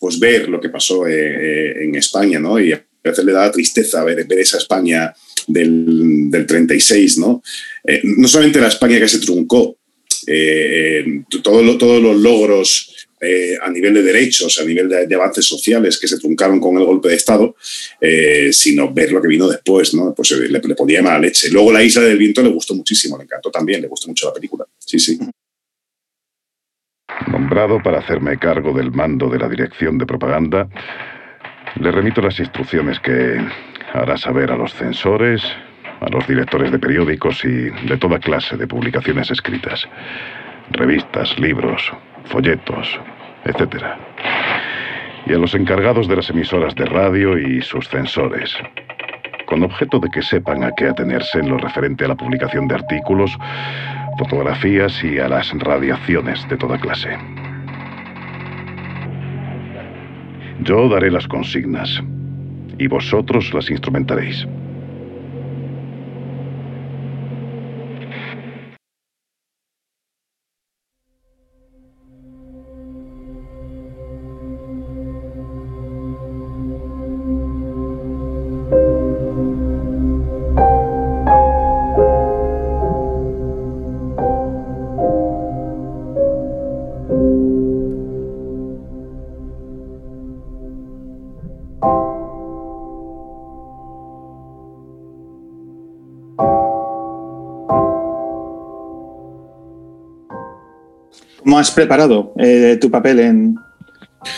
[0.00, 2.58] pues ver lo que pasó eh, en España, ¿no?
[2.58, 5.14] Y a veces le daba tristeza ver, ver esa España
[5.46, 7.42] del, del 36, ¿no?
[8.02, 9.76] no solamente la España que se truncó,
[10.26, 15.98] eh, todo todos los logros eh, a nivel de derechos, a nivel de, avances sociales
[15.98, 17.56] que se truncaron con el golpe de Estado,
[18.00, 20.12] eh, sino ver lo que vino después, ¿no?
[20.14, 21.48] Pues le, le ponía mala leche.
[21.50, 24.34] Luego La Isla del Viento le gustó muchísimo, le encantó también, le gustó mucho la
[24.34, 24.66] película.
[24.78, 25.18] Sí, sí.
[27.28, 30.68] Nombrado para hacerme cargo del mando de la dirección de propaganda,
[31.80, 33.38] le remito las instrucciones que
[33.92, 35.40] hará saber a los censores,
[36.04, 39.88] a los directores de periódicos y de toda clase de publicaciones escritas,
[40.70, 41.92] revistas, libros,
[42.26, 43.00] folletos,
[43.44, 43.84] etc.
[45.26, 48.54] Y a los encargados de las emisoras de radio y sus censores,
[49.46, 52.74] con objeto de que sepan a qué atenerse en lo referente a la publicación de
[52.74, 53.30] artículos,
[54.18, 57.16] fotografías y a las radiaciones de toda clase.
[60.60, 62.02] Yo daré las consignas
[62.78, 64.46] y vosotros las instrumentaréis.
[101.64, 103.56] Has preparado eh, tu papel en,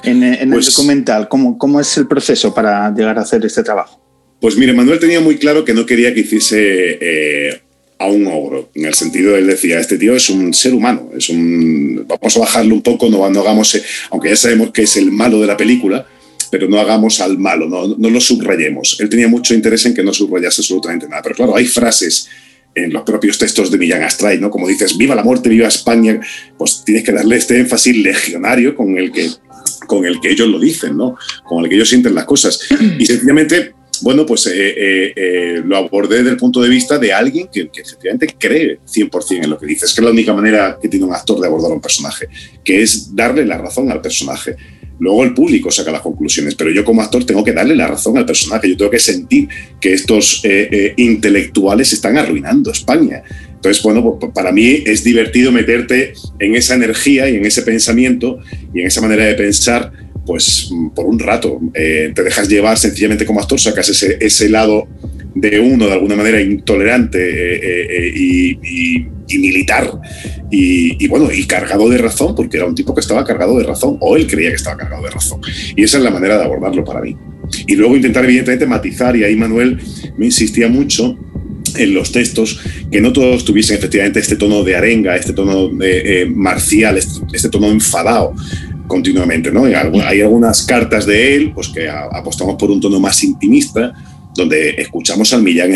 [0.05, 1.29] en, el Pues- documental?
[1.29, 4.01] ¿Cómo, ¿Cómo es el proceso para llegar a hacer este trabajo?
[4.41, 7.61] Pues mire, Manuel tenía muy claro que no quería que hiciese eh,
[7.99, 11.11] a un ogro, en el sentido de él decía, este tío es un ser humano,
[11.17, 14.83] es un vamos a bajarlo un poco, no, no hagamos, eh, aunque ya sabemos que
[14.83, 16.07] es el malo de la película,
[16.51, 18.99] pero no hagamos al malo, no, no lo subrayemos.
[19.01, 22.29] Él tenía mucho interés en que no subrayase absolutamente nada, pero claro, hay frases
[22.77, 24.51] en los propios textos de Millán Astray, ¿no?
[24.51, 26.21] Como dices, viva la muerte, viva España,
[26.59, 29.31] pues tienes que darle este énfasis legionario con el que,
[29.87, 31.17] con el que ellos lo dicen, ¿no?
[31.43, 32.61] Con el que ellos sienten las cosas.
[32.99, 37.15] Y sencillamente, bueno, pues eh, eh, eh, lo abordé desde el punto de vista de
[37.15, 39.87] alguien que, que efectivamente cree 100% en lo que dice.
[39.87, 42.29] Es que es la única manera que tiene un actor de abordar a un personaje,
[42.62, 44.57] que es darle la razón al personaje.
[44.98, 48.16] Luego el público saca las conclusiones, pero yo como actor tengo que darle la razón
[48.16, 48.70] al personaje.
[48.70, 49.48] Yo tengo que sentir
[49.80, 53.22] que estos eh, eh, intelectuales están arruinando España.
[53.54, 58.38] Entonces, bueno, pues, para mí es divertido meterte en esa energía y en ese pensamiento
[58.72, 59.92] y en esa manera de pensar,
[60.24, 61.61] pues mm, por un rato.
[61.74, 64.88] Eh, te dejas llevar sencillamente como actor, sacas ese, ese lado
[65.37, 68.59] de uno de alguna manera intolerante eh, eh, eh,
[69.29, 69.90] y, militar
[70.51, 73.99] y, bueno, y cargado de razón, porque era un tipo que estaba cargado de razón,
[74.01, 75.40] o él creía que estaba cargado de razón.
[75.75, 77.16] Y esa es la manera de abordarlo para mí.
[77.66, 79.79] Y luego intentar evidentemente matizar, y ahí Manuel
[80.16, 81.18] me insistía mucho
[81.77, 86.27] en los textos que no todos tuviesen efectivamente este tono de arenga, este tono eh,
[86.33, 88.33] marcial, este, este tono enfadado
[88.87, 89.51] continuamente.
[89.51, 89.64] ¿no?
[89.64, 93.92] Hay algunas cartas de él pues, que apostamos por un tono más intimista,
[94.37, 95.72] donde escuchamos al Millán,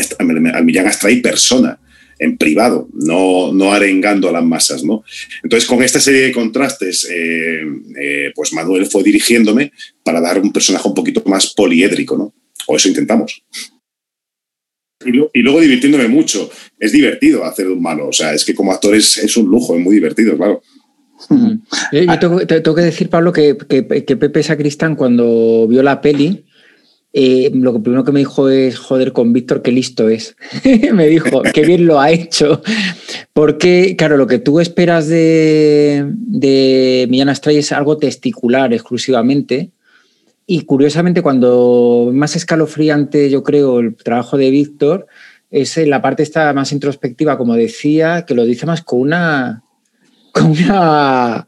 [0.55, 1.79] al Millán Astray persona,
[2.19, 4.85] en privado, no, no arengando a las masas.
[4.85, 5.03] ¿no?
[5.43, 7.63] Entonces, con esta serie de contrastes, eh,
[7.99, 9.73] eh, pues Manuel fue dirigiéndome
[10.05, 12.35] para dar un personaje un poquito más poliédrico, ¿no?
[12.67, 13.43] o eso intentamos.
[15.05, 16.51] Y, lo- y luego divirtiéndome mucho.
[16.79, 18.09] Es divertido hacer de un malo.
[18.09, 20.63] O sea, es que como actor es, es un lujo, es muy divertido, claro.
[21.93, 25.83] Yo, yo tengo, te- tengo que decir, Pablo, que, que- que Pepe Sacristán, cuando vio
[25.83, 26.45] la peli,
[27.13, 30.37] eh, lo primero que me dijo es, joder, con Víctor, qué listo es.
[30.93, 32.63] me dijo, qué bien lo ha hecho.
[33.33, 39.71] Porque, claro, lo que tú esperas de, de Millán Astray es algo testicular exclusivamente.
[40.47, 45.07] Y curiosamente, cuando más escalofriante, yo creo, el trabajo de Víctor,
[45.51, 49.65] es la parte esta más introspectiva, como decía, que lo dice más con una,
[50.33, 51.47] con una,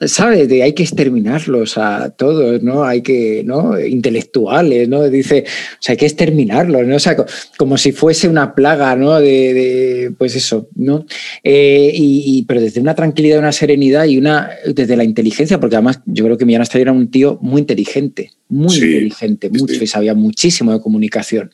[0.00, 0.48] ¿sabes?
[0.48, 2.84] De hay que exterminarlos a todos, ¿no?
[2.84, 3.78] Hay que, ¿no?
[3.80, 5.08] Intelectuales, ¿no?
[5.10, 6.96] Dice, o sea, hay que exterminarlos, ¿no?
[6.96, 9.18] O sea, co- como si fuese una plaga, ¿no?
[9.20, 11.04] De, de, pues eso, ¿no?
[11.42, 15.76] Eh, y, y- pero desde una tranquilidad, una serenidad y una, desde la inteligencia, porque
[15.76, 19.82] además yo creo que Millán Astray era un tío muy inteligente, muy Sí, inteligente, mucho,
[19.82, 21.52] y sabía muchísimo de comunicación.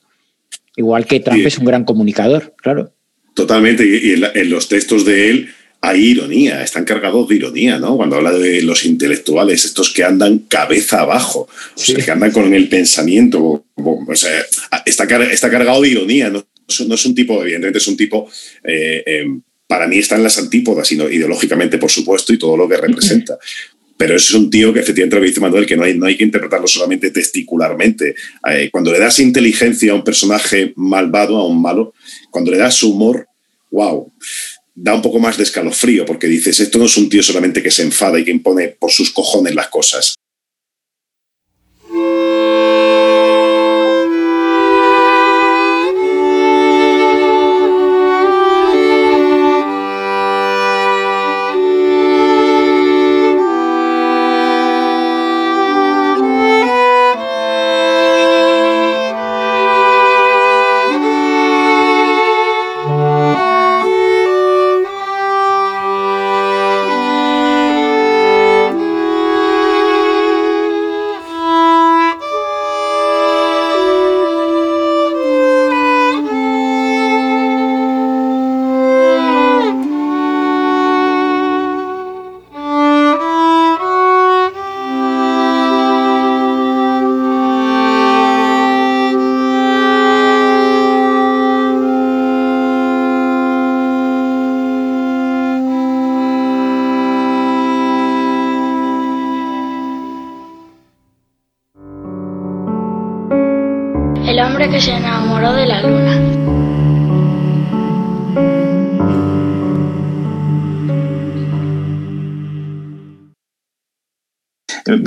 [0.76, 1.46] Igual que Trump Sí.
[1.46, 2.92] es un gran comunicador, claro.
[3.34, 3.84] Totalmente.
[3.86, 5.48] Y, y en, la- en los textos de él
[5.86, 7.96] hay ironía, están cargados de ironía, ¿no?
[7.96, 12.54] Cuando habla de los intelectuales, estos que andan cabeza abajo, o sea, que andan con
[12.54, 14.30] el pensamiento, o o sea,
[14.86, 17.96] está, está cargado de ironía, no, es un- no es un tipo, evidentemente es un
[17.98, 18.28] tipo,
[18.64, 19.26] eh, eh,
[19.66, 23.38] para mí está en las antípodas, sino ideológicamente, por supuesto, y todo lo que representa.
[23.96, 26.16] Pero es un tío que efectivamente lo que dice Manuel, que no hay, no hay
[26.16, 28.14] que interpretarlo solamente testicularmente.
[28.50, 31.94] Eh, cuando le das inteligencia a un personaje malvado, a un malo,
[32.30, 33.28] cuando le das humor,
[33.70, 34.10] wow,
[34.74, 37.70] da un poco más de escalofrío, porque dices, esto no es un tío solamente que
[37.70, 40.14] se enfada y que impone por sus cojones las cosas.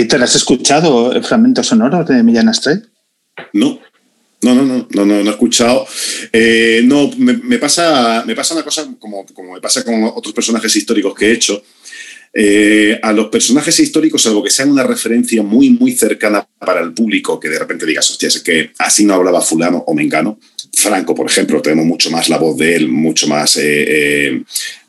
[0.08, 2.78] Víctor, ¿has escuchado fragmentos sonoros de Millán Astray?
[3.52, 3.78] No,
[4.42, 5.86] no, no, no, no, no, no he escuchado.
[6.32, 10.74] Eh, no, me, pasa, me pasa una cosa como, como me pasa con otros personajes
[10.78, 11.62] históricos que he hecho.
[12.34, 16.94] Eh, a los personajes históricos, salvo que sean una referencia muy, muy cercana para el
[16.94, 20.40] público, que de repente digas, hostia, es que así no hablaba fulano o mengano.
[20.74, 23.60] Franco, por ejemplo, tenemos mucho más la voz de él, mucho más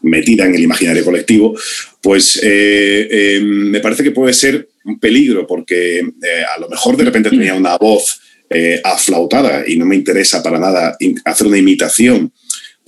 [0.03, 1.59] metida en el imaginario colectivo,
[2.03, 6.03] pues me parece que puede ser un peligro, porque
[6.57, 8.21] a lo mejor de repente tenía una voz
[8.83, 12.33] aflautada y no me interesa para nada hacer una imitación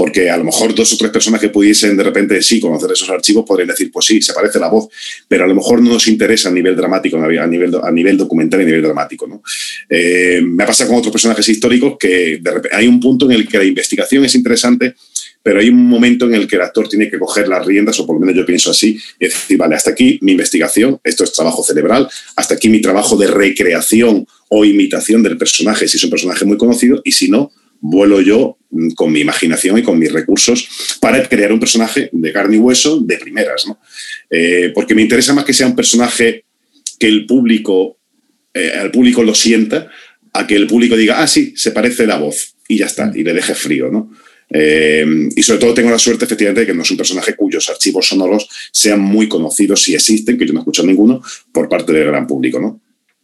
[0.01, 3.11] porque a lo mejor dos o tres personas que pudiesen de repente sí conocer esos
[3.11, 4.89] archivos podrían decir, pues sí, se parece la voz,
[5.29, 8.61] pero a lo mejor no nos interesa a nivel dramático, a nivel, a nivel documental
[8.61, 9.27] y a nivel dramático.
[9.27, 9.43] ¿no?
[9.91, 12.41] Eh, me ha pasado con otros personajes históricos que
[12.73, 14.95] hay un punto en el que la investigación es interesante,
[15.43, 18.07] pero hay un momento en el que el actor tiene que coger las riendas, o
[18.07, 21.33] por lo menos yo pienso así, y decir, vale, hasta aquí mi investigación, esto es
[21.33, 26.11] trabajo cerebral, hasta aquí mi trabajo de recreación o imitación del personaje, si es un
[26.11, 30.13] personaje muy conocido, y si no, vuelo yo mm, con mi imaginación y con mis
[30.13, 33.67] recursos para crear un personaje de carne y hueso de primeras.
[33.67, 33.81] ¿no?
[34.29, 36.45] Eh, porque me interesa más que sea un personaje
[36.99, 37.99] que el público,
[38.53, 39.91] eh, al público lo sienta,
[40.33, 43.25] a que el público diga, ah, sí, se parece la voz, y ya está, y
[43.25, 43.91] le deje frío.
[43.91, 44.13] ¿no?
[44.53, 47.69] Eh, y sobre todo tengo la suerte, efectivamente, de que no es un personaje cuyos
[47.69, 51.23] archivos sonoros sean muy conocidos, si existen, que yo no he escuchado ninguno,
[51.53, 52.59] por parte del gran público.
[52.59, 52.81] ¿no?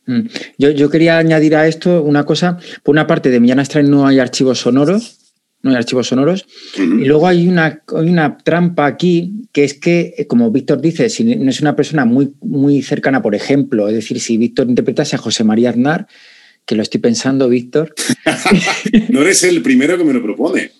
[0.06, 0.28] Mm.
[0.58, 2.58] Yo, quería añadir a esto una cosa.
[2.82, 5.18] Por una parte, de Millán Astral no hay archivos sonoros,
[5.62, 6.46] no hay archivos sonoros.
[6.76, 11.24] Y luego hay una, una trampa aquí, que es que, eh, como Víctor dice, si
[11.24, 15.18] no es una persona muy, muy cercana, por ejemplo, es decir, si Víctor interpretase a
[15.18, 16.06] José María Aznar,
[16.64, 17.94] que lo estoy pensando, Víctor.
[19.08, 20.70] no eres el primero que me lo propone.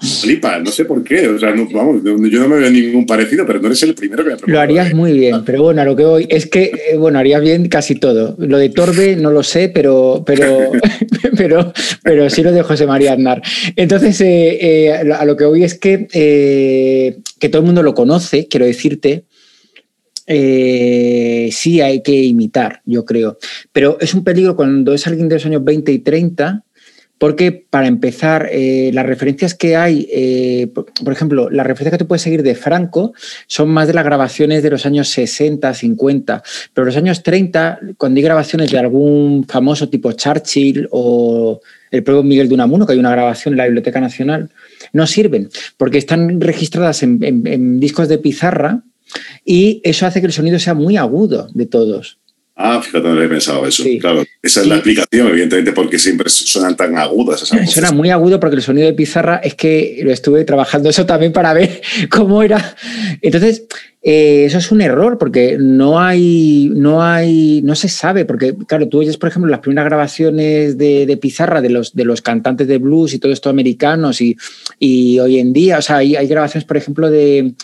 [0.00, 1.28] Flipa, no sé por qué.
[1.28, 4.46] O sea, vamos, yo no me veo ningún parecido, pero no eres el primero que
[4.46, 7.18] me Lo harías muy bien, pero bueno, a lo que voy es que, eh, bueno,
[7.18, 8.34] harías bien casi todo.
[8.38, 10.72] Lo de Torbe no lo sé, pero, pero,
[11.36, 11.72] pero,
[12.02, 13.42] pero sí lo de José María Aznar.
[13.76, 16.06] Entonces, eh, eh, a lo que voy es que,
[17.38, 19.24] que todo el mundo lo conoce, quiero decirte.
[20.26, 23.38] sí hay que imitar, yo creo.
[23.72, 26.64] Pero es un peligro cuando es alguien de los años 20 y 30
[27.22, 32.08] porque para empezar, eh, las referencias que hay, eh, por, ejemplo, las referencias que tú
[32.08, 33.12] puedes seguir de Franco
[33.46, 36.42] son más de las grabaciones de los años 60, 50,
[36.74, 41.60] pero los años 30, cuando hay grabaciones de algún famoso tipo Churchill o
[41.92, 44.50] el propio Miguel de Unamuno, que hay una grabación en la Biblioteca Nacional,
[44.92, 48.82] no sirven porque están registradas en discos de pizarra
[49.44, 52.18] y eso hace que el sonido sea muy agudo de todos.
[52.64, 53.82] Ah, fíjate, no había pensado eso.
[54.00, 58.38] Claro, esa es la explicación, evidentemente, porque siempre suenan tan agudas esas Suena muy agudo
[58.38, 62.40] porque el sonido de pizarra es que lo estuve trabajando eso también para ver cómo
[62.40, 62.76] era.
[63.20, 63.64] Entonces,
[64.00, 68.88] eh, eso es un error porque no hay, no hay, no se sabe, porque claro,
[68.88, 72.78] tú oyes, por ejemplo, las primeras grabaciones de, pizarra de los, de los cantantes de
[72.78, 74.36] blues y todo esto americanos y,
[74.78, 77.54] y hoy en día, o sea, hay, hay grabaciones, por ejemplo, de,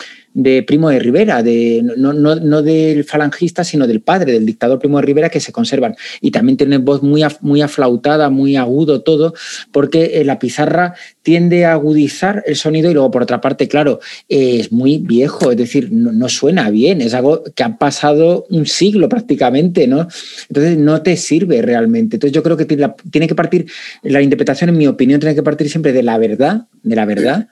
[0.43, 4.79] de Primo de Rivera, de, no, no, no, del falangista, sino del padre, del dictador
[4.79, 5.95] Primo de Rivera, que se conservan.
[6.21, 9.33] Y también tienen voz muy, muy aflautada, muy agudo todo,
[9.71, 13.99] porque eh, la pizarra tiende a agudizar el sonido y luego, por otra parte, claro,
[14.27, 19.09] es muy viejo, es decir, no, suena bien, es algo que ha pasado un siglo
[19.09, 20.07] prácticamente, ¿no?
[20.47, 22.15] Entonces no te sirve realmente.
[22.15, 23.69] Entonces yo creo que tiene que partir,
[24.03, 27.47] la interpretación, en mi opinión, tiene que partir siempre de la verdad, de la verdad.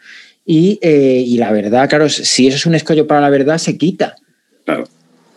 [0.48, 4.16] Eh, y, la verdad, claro, si eso es un escollo para la verdad, se quita.
[4.66, 4.88] Claro.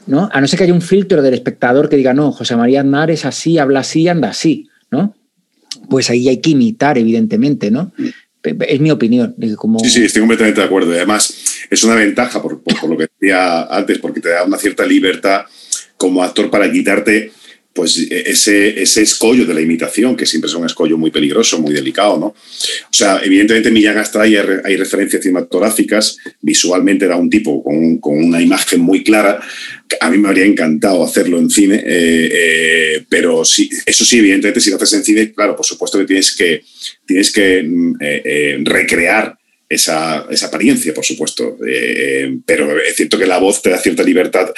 [0.06, 0.28] ¿no?
[0.32, 3.11] A no ser que haya un filtro del espectador que diga, no, José María Aznar
[3.11, 5.14] es así, habla así, anda así, ¿no?
[5.88, 7.92] Pues ahí hay que imitar, evidentemente, ¿no?
[8.42, 9.34] Es mi opinión.
[9.56, 9.80] Como...
[9.80, 10.92] Sí, sí, estoy completamente de acuerdo.
[10.92, 11.34] Además,
[11.68, 15.42] es una ventaja, por, por, lo que decía antes, porque te da una cierta libertad
[15.96, 17.32] como actor para quitarte
[17.73, 21.61] pues e, ese, ese escollo de la imitación, que siempre es un escollo muy peligroso,
[21.61, 22.27] muy delicado, ¿no?
[22.27, 28.41] O sea, evidentemente Millán Astray hay, referencias cinematográficas, visualmente da un tipo con, con, una
[28.41, 29.41] imagen muy clara,
[30.01, 34.61] a mí me habría encantado hacerlo en cine, eh, eh, pero sí, eso sí, evidentemente
[34.61, 36.62] si lo haces en cine, claro, por supuesto que tienes que,
[37.07, 39.39] tienes que mm, eh, recrear
[39.71, 41.57] esa, apariencia, por supuesto.
[42.45, 44.53] Pero es cierto que la voz te da cierta libertad,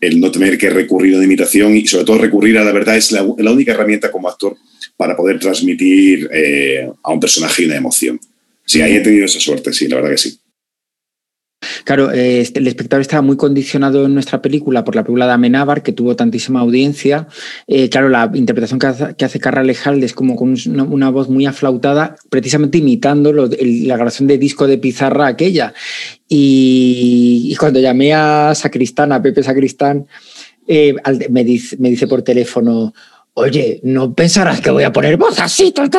[0.00, 2.96] el no tener que recurrir a una imitación y sobre todo recurrir a la verdad
[2.96, 4.56] es la, única herramienta como actor
[4.96, 8.20] para poder transmitir eh, a un personaje una emoción.
[8.64, 10.38] Sí, ahí he tenido esa suerte, sí, la verdad que sí.
[11.84, 15.32] Claro, eh, este, el espectador estaba muy condicionado en nuestra película por la película de
[15.32, 17.28] Amenábar, que tuvo tantísima audiencia.
[17.66, 18.86] Eh, claro, la interpretación que
[19.24, 24.38] hace, que Lejalde es como con una, voz muy aflautada, precisamente imitando la grabación de
[24.38, 25.74] disco de pizarra aquella.
[26.28, 30.06] Y, cuando llamé a Sacristán, a Pepe Sacristán,
[30.66, 30.94] eh,
[31.30, 32.92] me dice por teléfono,
[33.38, 35.92] oye, no pensarás que voy a poner voz así todo el.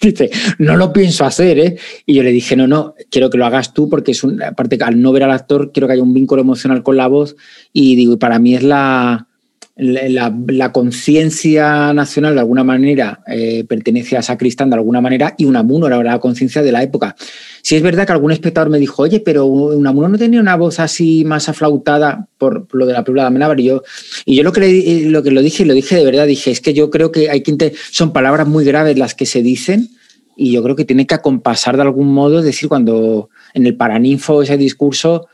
[0.00, 1.76] Dice, no lo pienso hacer, ¿eh?
[2.06, 4.78] Y yo le dije, no, no, quiero que lo hagas tú porque es un, aparte
[4.82, 7.34] al no ver al actor, quiero que haya un vínculo emocional con la voz
[7.72, 9.26] y digo, para mí es la,
[9.74, 15.86] la, conciencia nacional de alguna manera eh, pertenece a Sacristán de alguna manera y Unamuno
[15.86, 17.16] era la conciencia de la época.
[17.62, 20.78] Si es verdad que algún espectador me dijo, oye, pero Unamuno no tenía una voz
[20.78, 23.60] así más aflautada por lo de la película de Amenábar.
[23.60, 23.82] Y yo,
[24.26, 26.74] y yo lo, que lo que lo dije, lo dije de verdad, dije, es que
[26.74, 29.88] yo creo que hay que son palabras muy graves las que se dicen
[30.36, 33.76] y yo creo que tiene que acompasar de algún modo, es decir, cuando en el
[33.76, 35.28] Paraninfo ese discurso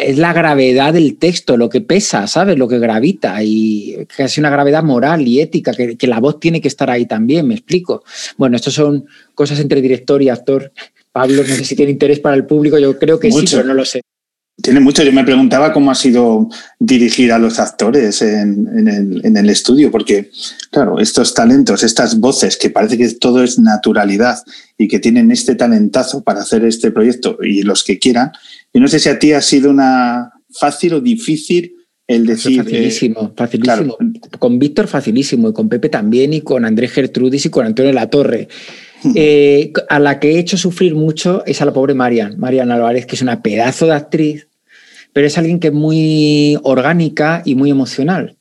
[0.00, 2.58] es la gravedad del texto, lo que pesa, ¿sabes?
[2.58, 6.68] Lo que gravita y casi una gravedad moral y ética, que, la voz tiene que
[6.68, 8.04] estar ahí también, me explico.
[8.36, 10.72] Bueno, esto son cosas entre director y actor.
[11.12, 13.74] Pablo, no sé si tiene interés para el público, yo creo que sí, pero no
[13.74, 14.02] lo sé.
[14.62, 15.02] Tiene mucho.
[15.02, 16.48] Yo me preguntaba cómo ha sido
[16.78, 20.30] dirigir a los actores en, el, en, el, estudio, porque,
[20.70, 24.38] claro, estos talentos, estas voces, que parece que todo es naturalidad
[24.78, 28.30] y que tienen este talentazo para hacer este proyecto y los que quieran,
[28.72, 31.74] yo no sé si a ti ha sido una fácil o difícil
[32.06, 32.62] el decir.
[32.62, 33.96] facilísimo, facilísimo.
[34.38, 38.48] Con Víctor facilísimo, y con Pepe también, y con Andrés Gertrudis y con Antonio Latorre.
[39.14, 43.06] Eh, a la que he hecho sufrir mucho es a la pobre Marian, Marian Álvarez,
[43.06, 44.48] que es una pedazo de actriz,
[45.12, 48.36] pero es alguien que es muy orgánica y muy emocional.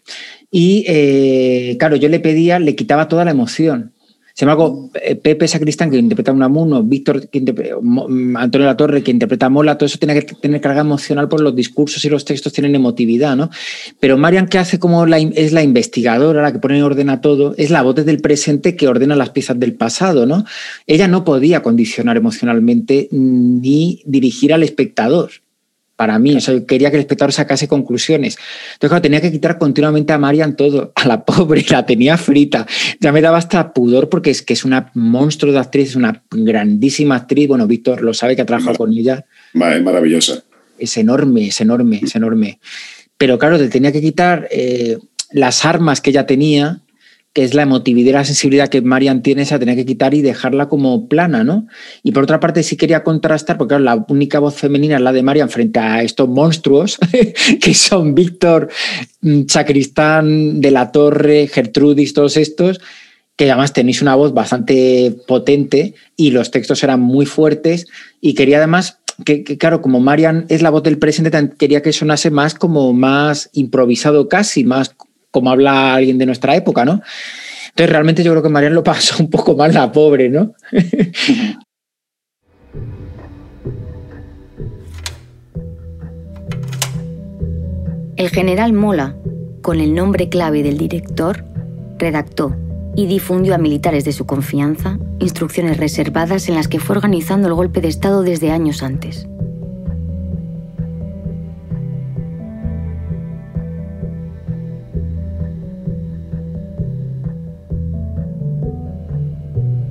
[0.51, 3.92] Y eh, claro, yo le pedía, le quitaba toda la emoción.
[4.36, 9.03] Sin embargo, eh, Pepe Sacristán, que interpreta a Unamuno, Víctor, que mm, Antonio La Torre,
[9.03, 12.25] que interpreta Mola, todo eso tiene que tener carga emocional por los discursos y los
[12.25, 13.51] textos tienen emotividad, ¿no?
[13.99, 17.21] Pero Marian, que hace como la, es la investigadora, la que pone en orden a
[17.21, 20.45] todo, es la voz desde el presente que ordena las piezas del pasado, ¿no?
[20.88, 25.29] Ella no podía condicionar emocionalmente ni dirigir al espectador
[26.03, 26.35] para mí.
[26.35, 28.37] O sea, quería que el espectador sacase conclusiones.
[28.73, 30.91] Entonces, claro, tenía que quitar continuamente a Marian todo.
[31.03, 32.67] A la pobre, la tenía frita.
[32.99, 36.21] Ya me daba hasta pudor porque es que es una monstruo de actriz, es una
[36.29, 37.47] grandísima actriz.
[37.47, 39.25] Bueno, Víctor lo sabe que ha trabajado con ella.
[39.53, 40.43] Es maravillosa.
[40.77, 42.59] Es enorme, es enorme, es enorme.
[43.17, 44.97] Pero claro, te tenía que quitar eh,
[45.31, 46.81] las armas que ella tenía
[47.34, 50.21] que es la emotividad y la sensibilidad que Marian tiene, esa tenía que quitar y
[50.21, 51.67] dejarla como plana, ¿no?
[52.03, 55.23] Y por otra parte sí quería contrastar, porque la única voz femenina es la de
[55.23, 56.99] Marian frente a estos monstruos,
[57.61, 58.69] que son Víctor,
[59.21, 62.79] mm, Sacristán, De la Torre, Gertrudis, todos estos,
[63.36, 67.88] que además tenéis una voz bastante potente y los textos eran muy fuertes
[68.21, 71.93] y quería además que, que, claro, como Marian es la voz del presente, quería que
[71.93, 74.95] sonase más como más improvisado casi, más
[75.34, 77.01] como habla alguien de nuestra época, ¿no?
[77.69, 80.53] Entonces realmente yo creo que Marian lo pasó un poco más la pobre, ¿no?
[88.15, 89.17] El general Mola,
[89.63, 91.43] con el nombre clave del director,
[91.97, 92.55] redactó
[92.95, 97.55] y difundió a militares de su confianza instrucciones reservadas en las que fue organizando el
[97.55, 99.27] golpe de Estado desde años antes.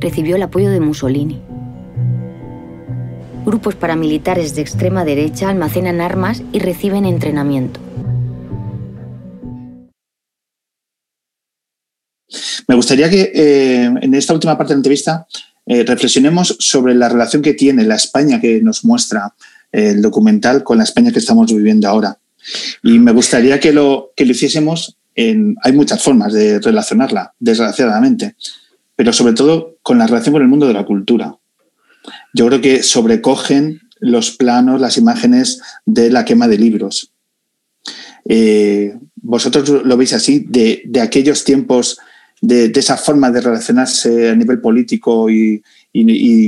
[0.03, 1.40] Recibió el apoyo de Mussolini.
[3.46, 7.80] Grupos paramilitares de extrema derecha almacenan armas y reciben entrenamiento.
[12.68, 15.26] Me gustaría que eh, en esta última parte de la entrevista
[15.66, 19.34] eh, reflexionemos sobre la relación que tiene la España que nos muestra
[19.70, 22.18] eh, el documental con la España que estamos viviendo ahora.
[22.82, 25.57] Y me gustaría que lo, que lo hiciésemos en...
[25.62, 28.36] Hay muchas formas de relacionarla, desgraciadamente
[29.03, 31.36] pero sobre todo con la relación con el mundo de la cultura.
[32.34, 37.12] Yo creo que sobrecogen los planos, las imágenes de la quema de libros.
[38.28, 41.98] Eh, vosotros lo veis así, de, aquellos tiempos,
[42.40, 45.64] de, esa forma de relacionarse a nivel político y,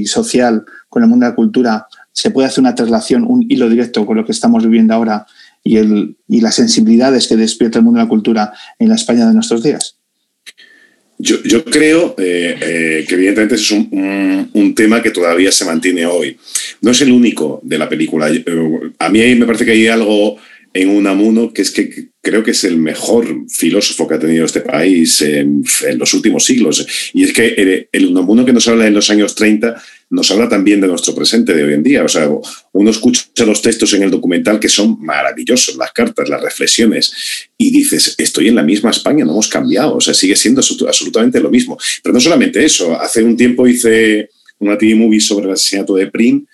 [0.07, 4.07] social con el mundo de la cultura, se puede hacer una traslación, un hilo directo
[4.07, 5.27] con lo que estamos viviendo ahora
[5.65, 9.27] y, el, y las sensibilidades que despierta el mundo de la cultura en la España
[9.27, 9.99] de nuestros días.
[11.25, 16.37] Yo, creo eh, eh, que evidentemente es un, un, tema que todavía se mantiene hoy.
[16.83, 18.29] No es el único de la película.
[18.31, 18.45] Eh,
[18.99, 20.37] a mí me parece que hay algo
[20.75, 24.61] en Unamuno que es que creo que es el mejor filósofo que ha tenido este
[24.61, 25.65] país en,
[25.97, 26.85] los últimos siglos.
[27.13, 30.49] Y es que el, el, Unamuno que nos habla en los años 30 nos habla
[30.49, 32.03] también de nuestro presente de hoy en día.
[32.03, 32.29] O sea,
[32.73, 37.13] uno escucha los textos en el documental que son maravillosos, las cartas, las reflexiones,
[37.57, 41.41] y dices, estoy en la misma España, no hemos cambiado, o sea, sigue siendo absolutamente
[41.41, 41.79] lo mismo.
[42.03, 46.07] Pero no solamente eso, hace un tiempo hice una TV movie sobre el asesinato de
[46.09, 46.47] Prim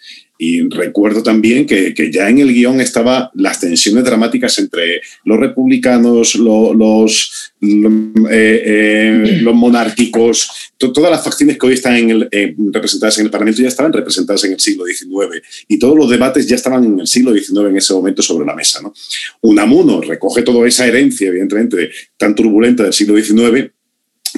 [0.42, 5.38] Y recuerdo también que, que, ya en el guion estaban las tensiones dramáticas entre los
[5.38, 12.54] republicanos, los, eh, eh, los monárquicos, todas las facciones que hoy están en el, eh,
[12.72, 16.48] representadas en el Parlamento ya estaban representadas en el siglo XIX y todos los debates
[16.48, 18.80] ya estaban en el siglo XIX en ese momento sobre la mesa.
[18.80, 18.94] ¿no?
[19.42, 23.70] Unamuno recoge toda esa herencia, evidentemente, tan turbulenta del siglo XIX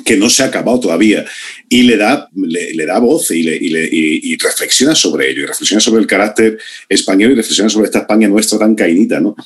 [0.04, 1.24] que no se ha acabado todavía
[1.68, 6.00] y le da, le, da voz y, le, y, reflexiona sobre ello, y reflexiona sobre
[6.00, 9.20] el carácter español y reflexiona sobre esta España nuestra tan cainita.
[9.20, 9.36] ¿no?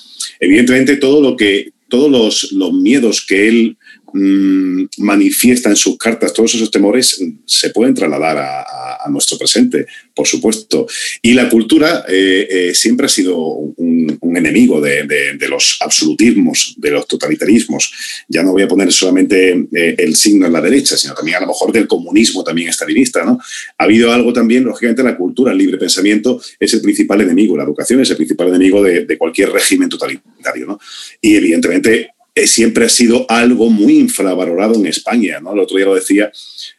[0.41, 3.77] Evidentemente, todo lo que, todos los miedos que él
[4.13, 8.73] mmm, manifiesta en sus cartas, todos esos temores se pueden trasladar a,
[9.09, 10.85] nuestro presente, por supuesto.
[11.23, 17.07] Y la cultura eh, eh, siempre ha sido un, enemigo de, los absolutismos, de los
[17.07, 17.91] totalitarismos.
[18.29, 21.41] Ya no voy a poner solamente eh, el signo en la derecha, sino también a
[21.41, 23.25] lo mejor del comunismo también estalinista.
[23.25, 23.39] ¿no?
[23.79, 27.63] Ha habido algo también, lógicamente, la cultura, el libre pensamiento es el principal enemigo, la
[27.63, 30.67] educación es el principal enemigo de, de cualquier régimen totalitario.
[30.67, 30.81] ¿no?
[31.21, 35.41] Y evidentemente eh, siempre ha sido algo muy infravalorado en España.
[35.41, 35.55] ¿no?
[35.55, 36.31] El otro día lo decía,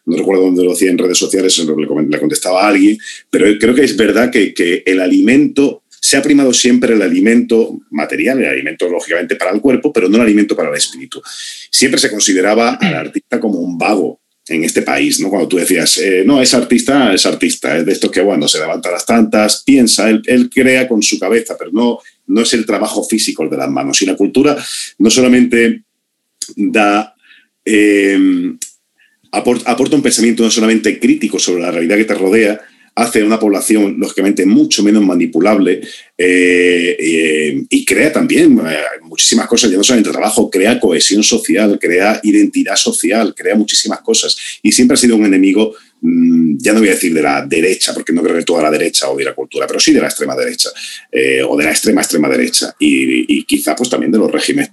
[0.05, 2.95] no recuerdo dónde lo decía en redes sociales, le contestaba a alguien,
[3.31, 7.79] pero creo que es verdad que, que el alimento se ha primado siempre el alimento
[7.89, 11.23] material, el alimento lógicamente para el cuerpo, pero no el alimento para el espíritu.
[11.71, 15.29] Siempre se consideraba al artista como un vago en este país, ¿no?
[15.29, 18.59] Cuando tú decías, eh, no, es artista, es artista, es de esto que, bueno, se
[18.59, 22.65] levanta las tantas, piensa, él, él crea con su cabeza, pero no, no es el
[22.65, 24.01] trabajo físico de las manos.
[24.01, 24.57] Y la cultura
[24.99, 25.83] no solamente
[26.55, 27.13] da...
[27.65, 28.55] Eh,
[29.31, 32.61] aporta, un pensamiento no solamente crítico sobre la realidad que te rodea,
[32.95, 35.81] hace una población, lógicamente, mucho menos manipulable
[36.17, 38.59] eh, eh, y crea también
[39.03, 44.35] muchísimas cosas, ya no solamente trabajo, crea cohesión social, crea identidad social, crea muchísimas cosas
[44.63, 48.13] y siempre ha sido un enemigo, ya no voy a decir de la derecha, porque
[48.13, 50.69] no creo que toda la derecha odie la cultura, pero sí de la extrema derecha
[51.11, 54.71] eh, o de la extrema extrema derecha y, y quizá pues también de los regímenes,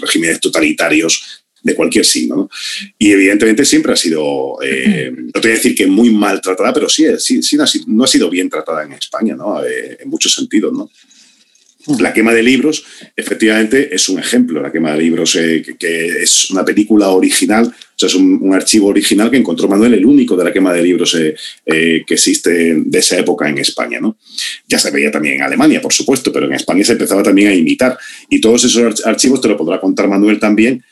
[0.00, 2.36] regímenes totalitarios de cualquier signo.
[2.36, 2.50] ¿no?
[2.98, 6.88] Y evidentemente siempre ha sido, eh, no te voy a decir que muy maltratada, pero
[6.88, 9.64] sí, sí, sí no, ha sido, no, ha sido, bien tratada en España, ¿no?
[9.64, 10.72] Eh, en muchos sentidos.
[10.72, 10.90] ¿no?
[11.98, 14.62] La quema de libros, efectivamente, es un ejemplo.
[14.62, 18.54] La quema de libros, eh, que, es una película original, o sea, es un, un,
[18.54, 21.34] archivo original que encontró Manuel, el único de la quema de libros eh,
[21.66, 24.00] eh, que existe de esa época en España.
[24.00, 24.16] ¿no?
[24.66, 27.54] Ya se veía también en Alemania, por supuesto, pero en España se empezaba también a
[27.54, 27.98] imitar.
[28.30, 30.82] Y todos esos archivos te lo podrá contar Manuel también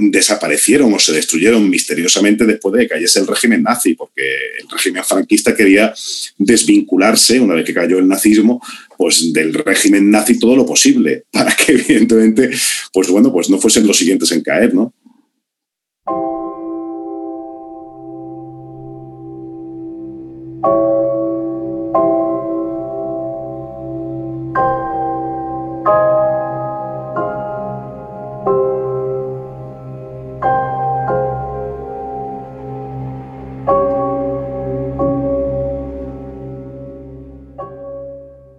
[0.00, 4.22] desaparecieron o se destruyeron misteriosamente después de que cayese el régimen nazi, porque
[4.58, 5.92] el régimen franquista quería
[6.38, 8.62] desvincularse, una vez que cayó el nazismo,
[9.00, 12.50] pues del régimen nazi todo lo posible, para que evidentemente,
[12.92, 14.92] pues bueno, pues no fuesen los siguientes en caer, ¿no?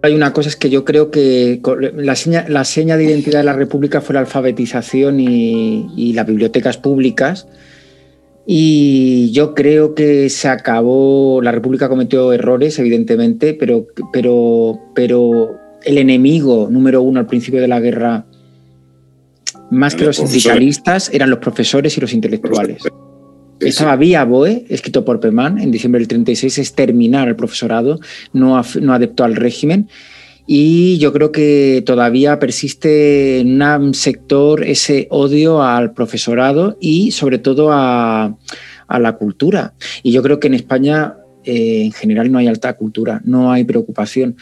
[0.02, 1.60] Hay una cosa es que yo creo que
[1.94, 6.26] la seña, la seña de identidad de la República fue la alfabetización y, y, las
[6.26, 7.46] bibliotecas públicas.
[8.44, 15.50] Y yo creo que se acabó, la República cometió errores, evidentemente, pero, pero, pero
[15.84, 18.26] el enemigo número uno al principio de la guerra,
[19.70, 22.82] más que los sindicalistas, eran los profesores y los intelectuales.
[23.62, 28.00] Estaba vía BOE, escrito por Peman en diciembre del 36, es terminar el profesorado,
[28.32, 29.88] no, no adeptó al régimen.
[30.46, 37.38] Y yo creo que todavía persiste en un sector ese odio al profesorado y sobre
[37.38, 38.36] todo a,
[38.88, 39.74] a la cultura.
[40.02, 43.64] Y yo creo que en España eh, en general no hay alta cultura, no hay
[43.64, 44.36] preocupación.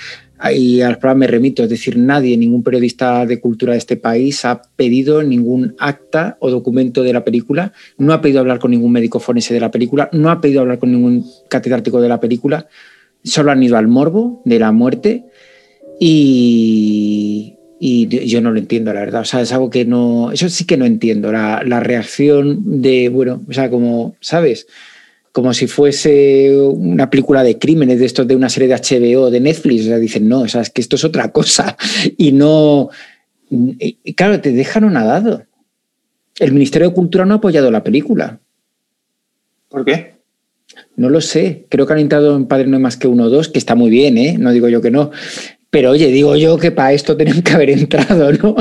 [0.55, 4.45] Y al programa me remito, es decir, nadie, ningún periodista de cultura de este país
[4.47, 8.91] ha pedido ningún acta o documento de la película, no ha pedido hablar con ningún
[8.91, 12.69] médico forense de la película, no ha pedido hablar con ningún catedrático de la película,
[13.23, 15.25] solo han ido al morbo de la muerte
[16.01, 19.21] y, y yo no lo entiendo, la verdad.
[19.21, 23.11] O sea, es algo que no, eso sí que no entiendo, la, la reacción de,
[23.11, 24.67] bueno, o sea, como, ¿sabes?
[25.33, 29.41] Como si fuese una película de crímenes de estos de una serie de HBO, de
[29.41, 29.83] Netflix.
[29.83, 31.77] O sea, dicen, no, o sea, es que esto es otra cosa.
[32.17, 32.91] Y no.
[33.51, 35.45] Y claro, te dejan nadado.
[36.39, 38.41] El Ministerio de Cultura no ha apoyado la película.
[39.69, 40.15] ¿Por qué?
[40.97, 41.67] No lo sé.
[41.69, 43.75] Creo que han entrado en Padre No hay más que uno o dos, que está
[43.75, 44.37] muy bien, ¿eh?
[44.39, 45.11] No digo yo que no.
[45.71, 48.57] Pero oye, digo yo que para esto tenían que haber entrado, ¿no?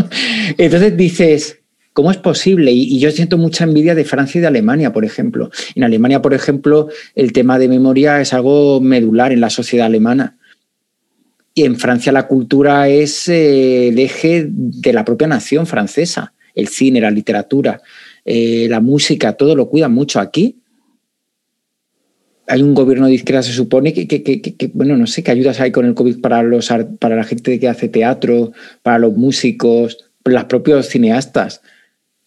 [0.58, 1.59] Entonces dices,
[2.00, 2.72] ¿Cómo es posible?
[2.72, 5.52] Y, yo siento mucha envidia de Francia y de Alemania, por ejemplo.
[5.76, 10.38] En Alemania, por ejemplo, el tema de memoria es algo medular en la sociedad alemana.
[11.54, 16.32] Y en Francia la cultura es eh, el eje de la propia nación francesa.
[16.56, 17.82] El cine, la literatura,
[18.24, 20.22] eh, la música, todo lo cuidan mucho.
[20.22, 20.62] Aquí
[22.48, 25.86] hay un gobierno de izquierda, se supone, que, bueno, no sé, qué ayudas hay con
[25.86, 30.88] el COVID para, los, para la gente que hace teatro, para los músicos, los propios
[30.88, 31.60] cineastas.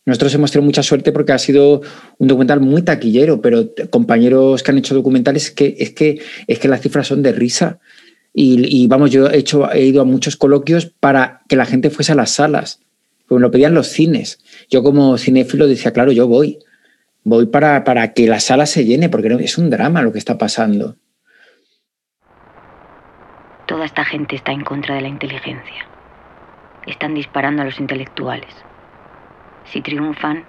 [0.05, 1.81] Nosotros hemos tenido mucha suerte porque ha sido
[2.19, 6.69] un documental muy taquillero, pero compañeros que han hecho documentales que, es, que, es que
[6.69, 7.79] las cifras son de risa.
[8.35, 12.13] Y, vamos, yo he, hecho, he ido a muchos coloquios para que la gente fuese
[12.13, 12.81] a las salas,
[13.29, 14.41] me lo pedían los cines.
[14.71, 16.59] Yo como cinéfilo decía, claro, yo voy
[17.25, 20.39] voy para, para que la sala se llene, porque es un drama lo que está
[20.39, 20.97] pasando.
[23.67, 25.87] Toda esta gente está en contra de la inteligencia.
[26.87, 28.53] Están disparando a los intelectuales.
[29.71, 30.45] Si triunfan,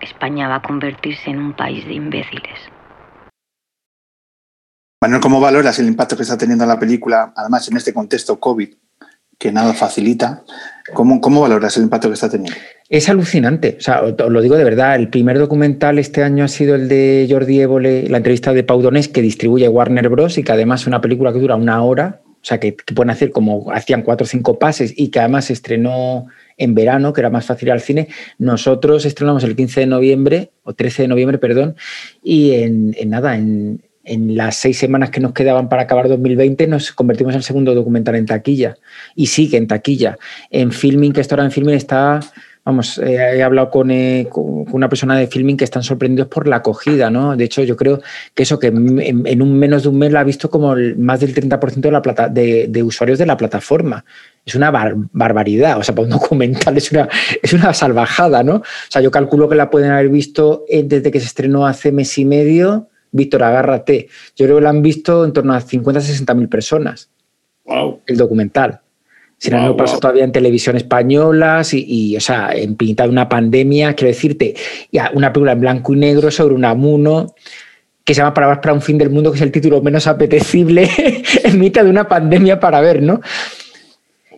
[0.00, 2.58] España va a convertirse en un país de imbéciles.
[5.00, 8.74] Manuel, ¿cómo valoras el impacto que está teniendo la película, además en este contexto COVID,
[9.38, 10.44] que nada facilita?
[10.94, 12.58] ¿Cómo, cómo valoras el impacto que está teniendo?
[12.88, 16.48] Es alucinante, o sea, os lo digo de verdad, el primer documental este año ha
[16.48, 20.38] sido el de Jordi Évole, la entrevista de Pau Donés, que distribuye Warner Bros.
[20.38, 23.30] y que además es una película que dura una hora, o sea, que, pueden hacer
[23.30, 26.26] como hacían cuatro o cinco pases y que además se estrenó
[26.56, 28.08] en verano, que era más fácil ir al cine.
[28.38, 31.76] Nosotros estrenamos el 15 de noviembre, o 13 de noviembre, perdón,
[32.22, 36.92] y en, nada, en, en las seis semanas que nos quedaban para acabar 2020 nos
[36.92, 38.76] convertimos en el segundo documental en taquilla
[39.14, 40.18] y sigue en taquilla.
[40.50, 42.20] En filming, que esto ahora en filming está,
[42.64, 46.56] vamos, eh, he hablado eh, con, una persona de filming que están sorprendidos por la
[46.56, 47.36] acogida, ¿no?
[47.36, 48.00] De hecho, yo creo
[48.34, 51.34] que eso que en, un menos de un mes la ha visto como más del
[51.34, 54.04] 30% de, la plata, de, usuarios de la plataforma.
[54.44, 57.08] Es una barbaridad, o sea, para un documental es una,
[57.42, 58.56] es una salvajada, ¿no?
[58.56, 61.92] O sea, yo calculo que la pueden haber visto eh, desde que se estrenó hace
[61.92, 64.08] mes y medio Víctor, agárrate.
[64.34, 67.10] Yo creo que lo han visto en torno a 50 60 mil personas.
[67.64, 68.00] Wow.
[68.06, 68.80] El documental.
[69.44, 73.28] Si no, no pasa todavía en televisión española y, o sea, en pinta de una
[73.28, 74.54] pandemia, quiero decirte,
[74.90, 77.34] ya una película en blanco y negro sobre un amuno
[78.04, 80.88] que se llama Palabras para un fin del mundo, que es el título menos apetecible
[81.44, 83.20] en mitad de una pandemia para ver, ¿no?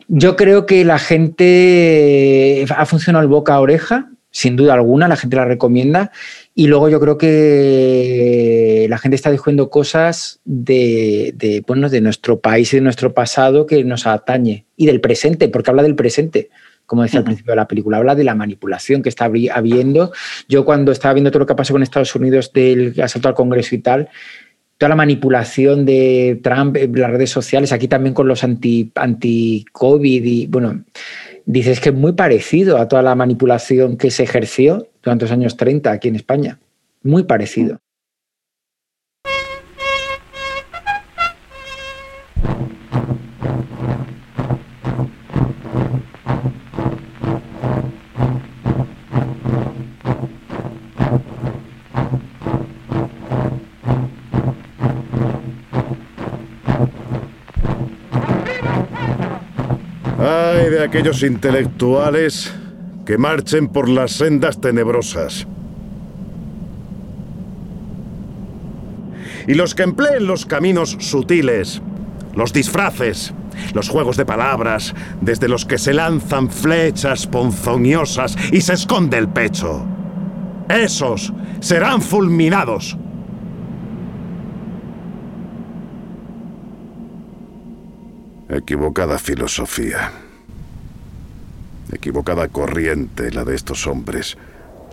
[0.09, 5.15] Yo creo que la gente ha funcionado el boca a oreja, sin duda alguna, la
[5.15, 6.11] gente la recomienda
[6.59, 12.41] y luego yo creo que la gente está diciendo cosas de, de, bueno, de nuestro
[12.41, 14.65] país y de nuestro pasado que nos atañe.
[14.75, 16.49] Y del presente, porque habla del presente.
[16.87, 20.13] Como decía al principio de la película, habla de la manipulación que está habiendo.
[20.49, 23.75] Yo cuando estaba viendo todo lo que pasó con Estados Unidos del asalto al Congreso
[23.75, 24.09] y tal,
[24.79, 30.43] toda la manipulación de Trump en las redes sociales, aquí también con los anti-COVID anti
[30.43, 30.85] y bueno,
[31.45, 35.57] dices que es muy parecido a toda la manipulación que se ejerció durante los años
[35.57, 36.59] 30 aquí en España.
[37.05, 37.79] Muy parecido.
[60.19, 62.53] Ay de aquellos intelectuales
[63.07, 65.47] que marchen por las sendas tenebrosas.
[69.47, 71.81] Y los que empleen los caminos sutiles,
[72.35, 73.33] los disfraces,
[73.73, 79.29] los juegos de palabras, desde los que se lanzan flechas ponzoñosas y se esconde el
[79.29, 79.87] pecho.
[80.69, 82.99] Esos serán fulminados.
[88.49, 90.26] Equivocada filosofía.
[91.93, 94.37] Equivocada corriente la de estos hombres,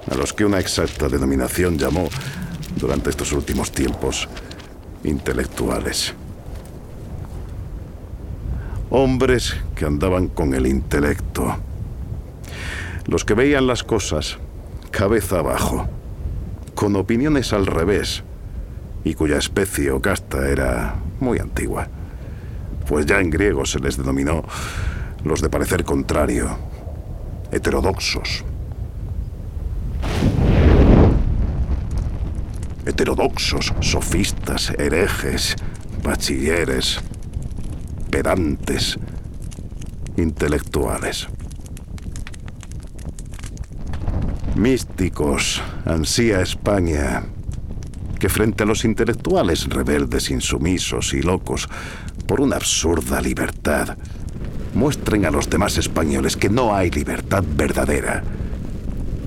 [0.10, 2.08] a los que una exacta denominación llamó,
[2.76, 4.28] durante estos últimos tiempos,
[5.04, 6.14] intelectuales.
[8.90, 11.58] Hombres que andaban con el intelecto.
[13.08, 14.38] Los que veían las cosas
[14.92, 15.88] cabeza abajo,
[16.76, 18.24] con opiniones al revés,
[19.04, 21.88] y cuya especie o casta era muy antigua.
[22.88, 24.44] Pues ya en griego se les denominó
[25.24, 26.58] los de parecer contrario,
[27.54, 28.44] heterodoxos.
[32.86, 35.56] Heterodoxos, sofistas, herejes,
[36.04, 37.00] bachilleres,
[38.10, 38.98] pedantes,
[40.18, 41.28] intelectuales.
[44.56, 47.24] Místicos, ansía España,
[48.20, 51.70] que frente a los intelectuales rebeldes, insumisos y locos
[52.28, 53.98] por una absurda libertad,
[54.74, 58.24] muestren a los demás españoles que no hay libertad verdadera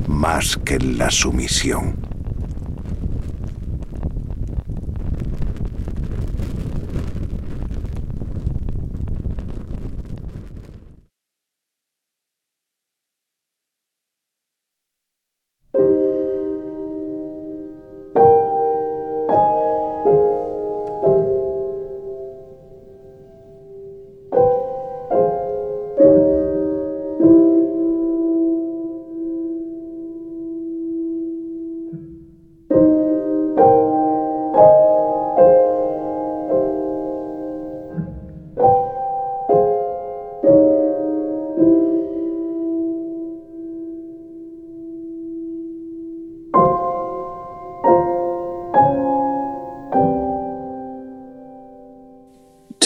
[0.07, 2.06] más que la sumisión.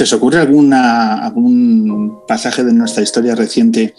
[0.01, 3.93] ¿Se os ocurre alguna, algún pasaje de nuestra historia reciente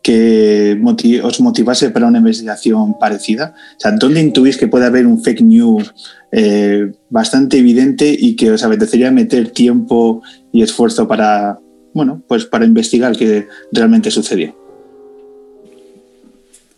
[0.00, 0.78] que
[1.24, 3.56] os motivase para una investigación parecida?
[3.76, 5.92] O sea, ¿dónde intuís que puede haber un fake news
[6.30, 11.58] eh, bastante evidente y que os apetecería meter tiempo y esfuerzo para,
[11.92, 14.56] bueno, pues para investigar qué realmente sucedió?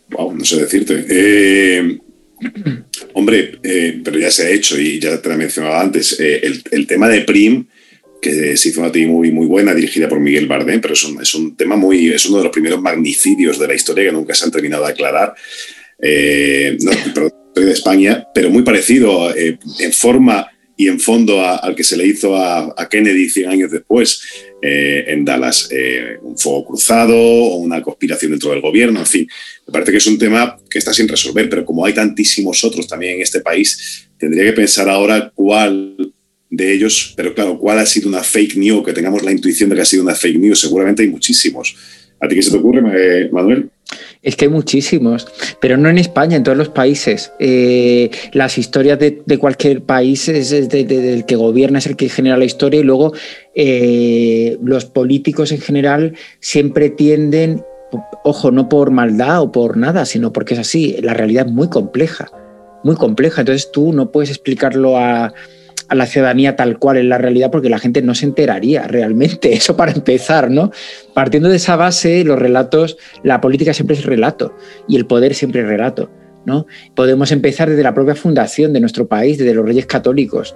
[0.09, 1.05] Wow, no sé decirte.
[1.07, 1.99] Eh,
[3.13, 6.19] hombre, eh, pero ya se ha hecho y ya te lo he mencionado antes.
[6.19, 7.67] el, el, tema de Prim
[8.21, 11.19] que se hizo una TV muy, muy buena, dirigida por Miguel Bardem, pero es un,
[11.21, 14.35] es un tema muy, es uno de los primeros magnicidios de la historia que nunca
[14.35, 15.33] se han terminado de aclarar.
[15.99, 20.47] Eh, no, perdón, de España, pero muy parecido eh, en forma
[20.77, 24.23] y en fondo al que se le hizo a, Kennedy 100 años después
[24.61, 25.69] eh, en Dallas.
[26.21, 29.27] un fuego cruzado o una conspiración dentro del gobierno, en fin.
[29.67, 32.87] Me parece que es un tema que está sin resolver, pero como hay tantísimos otros
[32.87, 36.13] también en este país, tendría que pensar ahora cuál
[36.51, 38.85] de ellos, pero claro, ¿cuál ha sido una fake news?
[38.85, 40.59] Que tengamos la intuición de que ha sido una fake news.
[40.59, 41.75] Seguramente hay muchísimos.
[42.19, 43.71] ¿A ti qué se te ocurre, Manuel?
[44.21, 45.27] Es que hay muchísimos,
[45.59, 47.31] pero no en España, en todos los países.
[47.39, 52.45] Eh, las historias de, cualquier país es del que gobierna, es el que genera la
[52.45, 53.13] historia y luego
[53.55, 57.63] eh, los políticos en general siempre tienden,
[58.23, 60.97] ojo, no por maldad o por nada, sino porque es así.
[61.01, 62.29] La realidad es muy compleja,
[62.83, 63.41] muy compleja.
[63.41, 65.33] Entonces tú no puedes explicarlo a
[65.91, 69.51] a la ciudadanía tal cual es la realidad porque la gente no se enteraría realmente.
[69.53, 70.71] Eso para empezar, ¿no?
[71.13, 74.55] Partiendo de esa base, los relatos, la política siempre es relato
[74.87, 76.09] y el poder siempre es relato.
[76.45, 76.65] ¿no?
[76.95, 80.55] Podemos empezar desde la propia fundación de nuestro país, desde los reyes católicos.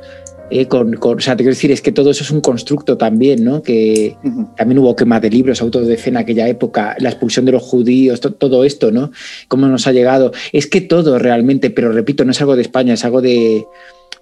[0.50, 3.44] Eh, con, o sea, te quiero decir, es que todo eso es un constructo también,
[3.44, 3.62] ¿no?
[3.62, 4.18] Que
[4.58, 7.62] también hubo quema de libros, autos de fe en aquella época, la expulsión de los
[7.62, 9.12] judíos, todo esto, ¿no?
[9.48, 10.32] Cómo nos ha llegado.
[10.54, 13.66] Es que todo realmente, pero repito, no es algo de España, es algo de,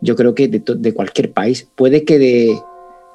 [0.04, 1.68] yo creo que de, cualquier país.
[1.76, 2.56] Puede que de,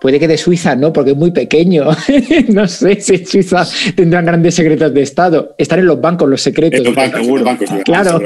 [0.00, 1.86] puede que de Suiza no, porque es muy pequeño.
[2.48, 5.54] no sé si en Suiza tendrán grandes secretos de Estado.
[5.58, 6.84] Están en los bancos los secretos.
[6.84, 8.20] los bancos, claro.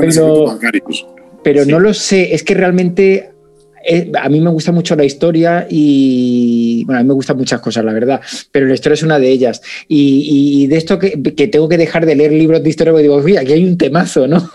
[0.00, 0.58] Pero,
[1.42, 2.34] pero no lo sé.
[2.34, 3.30] Es que realmente
[3.88, 7.60] eh, a mí me gusta mucho la historia y, bueno, a mí me gustan muchas
[7.60, 8.20] cosas, la verdad,
[8.50, 9.62] pero la historia es una de ellas.
[9.86, 11.16] Y, de esto que,
[11.48, 14.26] tengo que dejar de leer libros de historia, porque digo, uy, aquí hay un temazo,
[14.26, 14.50] ¿no?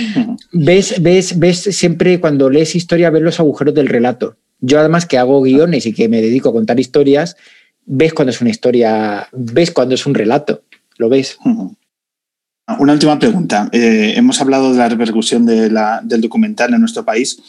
[0.52, 4.36] ves, ves, ves siempre cuando lees historia, ves los agujeros del relato.
[4.60, 7.36] Yo además que hago guiones y que me dedico a contar historias,
[7.84, 10.62] ves cuando es una historia, ves cuando es un relato,
[10.98, 11.38] lo ves.
[12.78, 13.68] Una última pregunta.
[13.72, 17.40] Eh, hemos hablado de la repercusión de la, del documental en nuestro país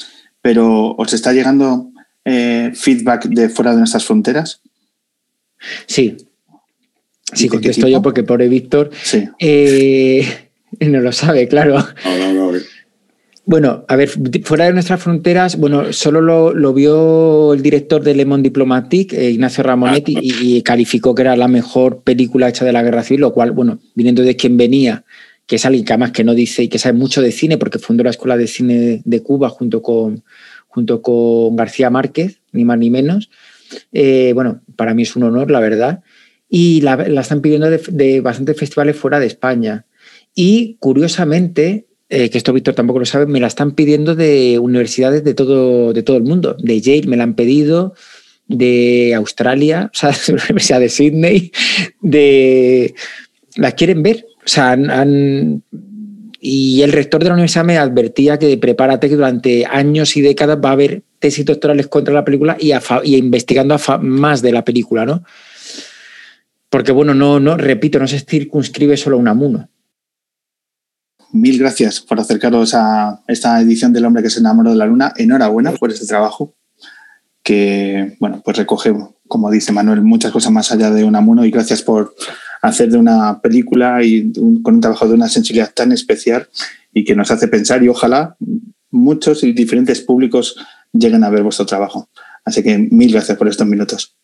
[0.43, 1.89] pero ¿os está llegando
[2.25, 4.61] eh, feedback de fuera de nuestras fronteras?
[5.87, 6.17] Sí.
[7.33, 8.91] Sí, contesto yo porque pobre Víctor
[9.39, 10.27] eh,
[10.81, 11.83] no lo sabe, claro.
[13.45, 14.09] Bueno, a ver,
[14.43, 19.31] fuera de nuestras fronteras, bueno, solo lo, vio el director de Le Monde Diplomatique, eh,
[19.31, 20.21] Ignacio Ramonetti, ah.
[20.21, 23.79] y, calificó que era la mejor película hecha de la guerra civil, lo cual, bueno,
[23.95, 25.03] viniendo de quien venía,
[25.45, 27.79] que es alguien que además que no dice y que sabe mucho de cine, porque
[27.79, 30.23] fundó la Escuela de Cine de Cuba junto con,
[30.67, 33.29] junto con García Márquez, ni más ni menos.
[33.91, 36.01] Eh, bueno, para mí es un honor, la verdad.
[36.49, 39.85] Y la, están pidiendo de, bastantes festivales fuera de España.
[40.35, 45.23] Y curiosamente, eh, que esto Víctor tampoco lo sabe, me la están pidiendo de universidades
[45.23, 46.55] de todo, de todo el mundo.
[46.59, 47.93] De Yale me la han pedido,
[48.47, 51.51] de Australia, o sea, de la Universidad de Sydney,
[52.01, 52.93] de...
[53.55, 55.63] La quieren ver, o sea, han,
[56.45, 60.57] y el rector de la universidad me advertía que prepárate que durante años y décadas
[60.63, 62.73] va a haber tesis doctorales contra la película y,
[63.15, 65.23] investigando más de la película, ¿no?
[66.69, 69.69] Porque, bueno, no, no, repito, no se circunscribe solo a un amuno.
[71.31, 75.13] Mil gracias por acercaros a esta edición del hombre que se enamoró de la luna.
[75.15, 76.55] Enhorabuena por este trabajo
[77.41, 78.93] que, bueno, pues recoge,
[79.29, 82.15] como dice Manuel, muchas cosas más allá de un amuno y gracias por
[82.63, 84.31] hacer de una película y
[84.63, 86.47] con un trabajo de una sensibilidad tan especial
[86.93, 88.37] y que nos hace pensar y ojalá
[88.89, 90.55] muchos y diferentes públicos
[90.93, 92.09] lleguen a ver vuestro trabajo.
[92.45, 94.15] Así que mil gracias por estos minutos.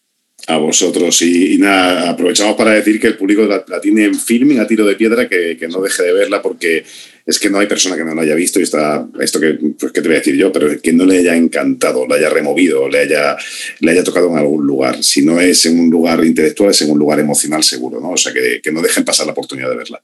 [0.47, 1.21] A vosotros.
[1.21, 4.95] Y, nada, aprovechamos para decir que el público la, tiene en filming a tiro de
[4.95, 6.83] piedra, que, que, no deje de verla porque
[7.25, 9.91] es que no hay persona que no la haya visto y está, esto que, pues,
[9.91, 10.51] ¿qué te voy a decir yo?
[10.51, 13.37] Pero que no le haya encantado, la haya removido, le haya,
[13.79, 15.03] le haya tocado en algún lugar.
[15.03, 18.11] Si no es en un lugar intelectual, es en un lugar emocional seguro, ¿no?
[18.11, 20.01] O sea, que, que no dejen pasar la oportunidad de verla.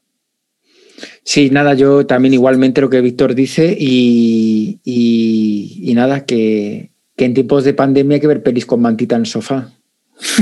[1.24, 7.34] Sí, nada, yo también igualmente lo que Víctor dice y, y, nada, que, que, en
[7.34, 9.72] tiempos de pandemia hay que ver pelis con mantita en el sofá.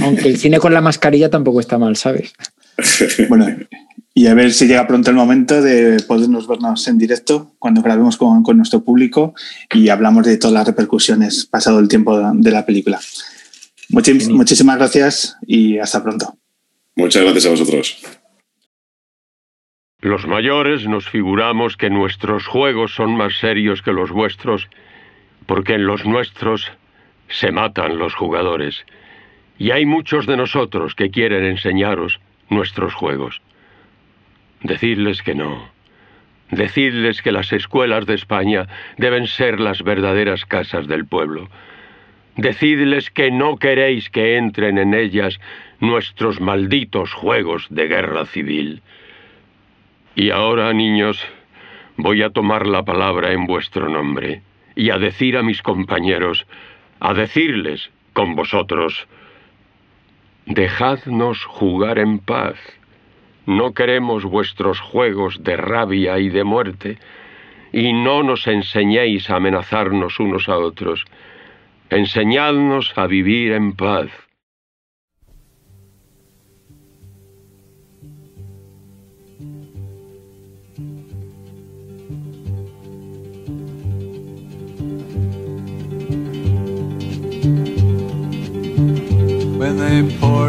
[0.03, 2.33] Aunque el cine con la mascarilla tampoco está mal, ¿sabes?
[3.29, 3.47] bueno,
[4.15, 8.17] y a ver si llega pronto el momento de podernos vernos en directo cuando grabemos
[8.17, 9.35] con, con nuestro público
[9.73, 13.01] y hablamos de todas las repercusiones pasado el tiempo de la película.
[13.89, 16.39] muchísimas gracias y hasta pronto.
[16.95, 18.03] Muchas gracias a vosotros.
[19.99, 24.69] Los mayores nos figuramos que nuestros juegos son más serios que los vuestros,
[25.47, 26.71] porque en los nuestros
[27.29, 28.85] se matan los jugadores.
[29.59, 33.41] Y hay muchos de nosotros que quieren enseñaros nuestros juegos.
[34.63, 35.69] Decidles que no.
[36.51, 41.49] Decidles que las escuelas de España deben ser las verdaderas casas del pueblo.
[42.37, 45.39] Decidles que no queréis que entren en ellas
[45.81, 48.83] nuestros malditos juegos de guerra civil.
[50.17, 51.25] Y ahora, niños,
[51.97, 54.43] voy a tomar la palabra en vuestro nombre
[54.75, 56.47] y a decir a mis compañeros,
[57.01, 59.07] a decirles con vosotros,
[60.47, 62.57] dejadnos jugar en paz.
[63.47, 66.99] No queremos vuestros juegos de rabia y de muerte,
[67.73, 71.05] y no nos enseñéis a amenazarnos unos a otros.
[71.91, 74.11] Enseñadnos a vivir en paz.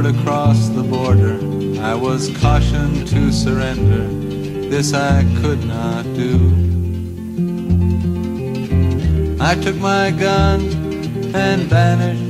[0.05, 1.39] Across the border,
[1.81, 4.05] I was cautioned to surrender.
[4.69, 6.37] This I could not do.
[9.41, 10.61] I took my gun
[11.33, 12.21] and vanished.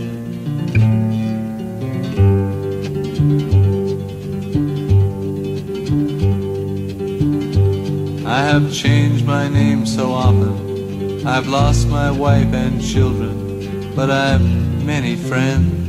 [8.26, 11.28] I have changed my name so often.
[11.28, 14.42] I've lost my wife and children, but I've
[14.86, 15.85] many friends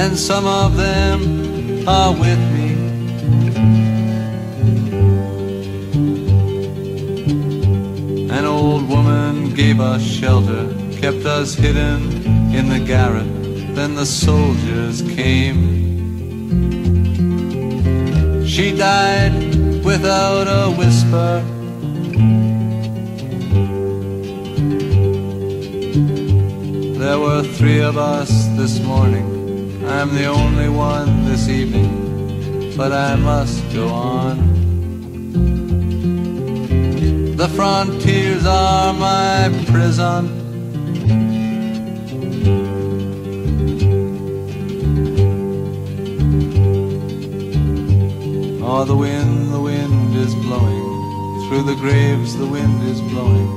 [0.00, 2.70] and some of them are with me.
[8.30, 10.64] An old woman gave us shelter,
[11.00, 12.00] kept us hidden
[12.54, 13.26] in the garret.
[13.74, 15.60] Then the soldiers came.
[18.46, 19.34] She died
[19.84, 21.42] without a whisper.
[27.02, 29.37] There were three of us this morning.
[29.90, 34.36] I'm the only one this evening, but I must go on.
[37.36, 40.28] The frontiers are my prison.
[48.62, 51.48] Oh, the wind, the wind is blowing.
[51.48, 53.48] Through the graves, the wind is blowing.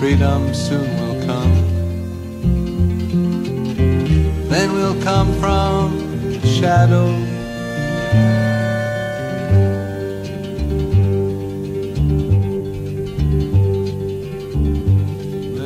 [0.00, 1.07] Freedom soon will
[4.68, 7.08] Then we'll come from shadow.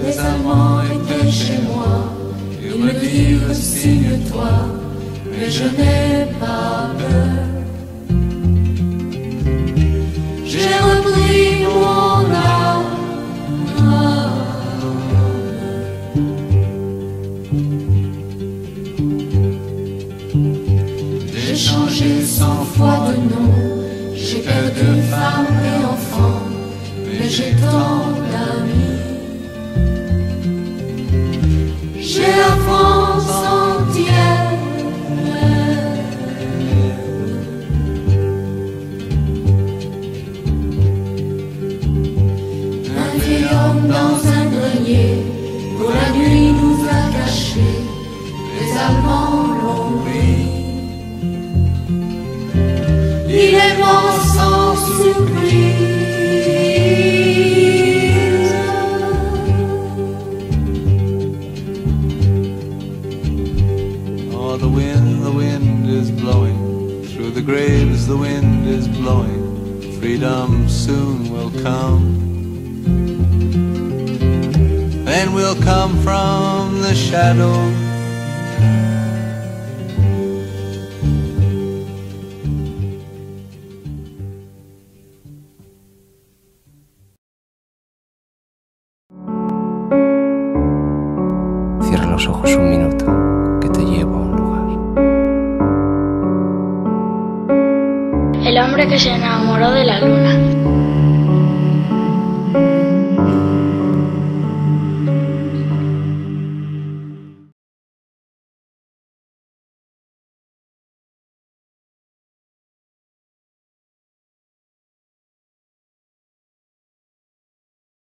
[0.03, 2.14] Les amants étaient chez moi,
[2.62, 4.50] ils me dirent signe-toi,
[5.32, 5.91] mais je n'ai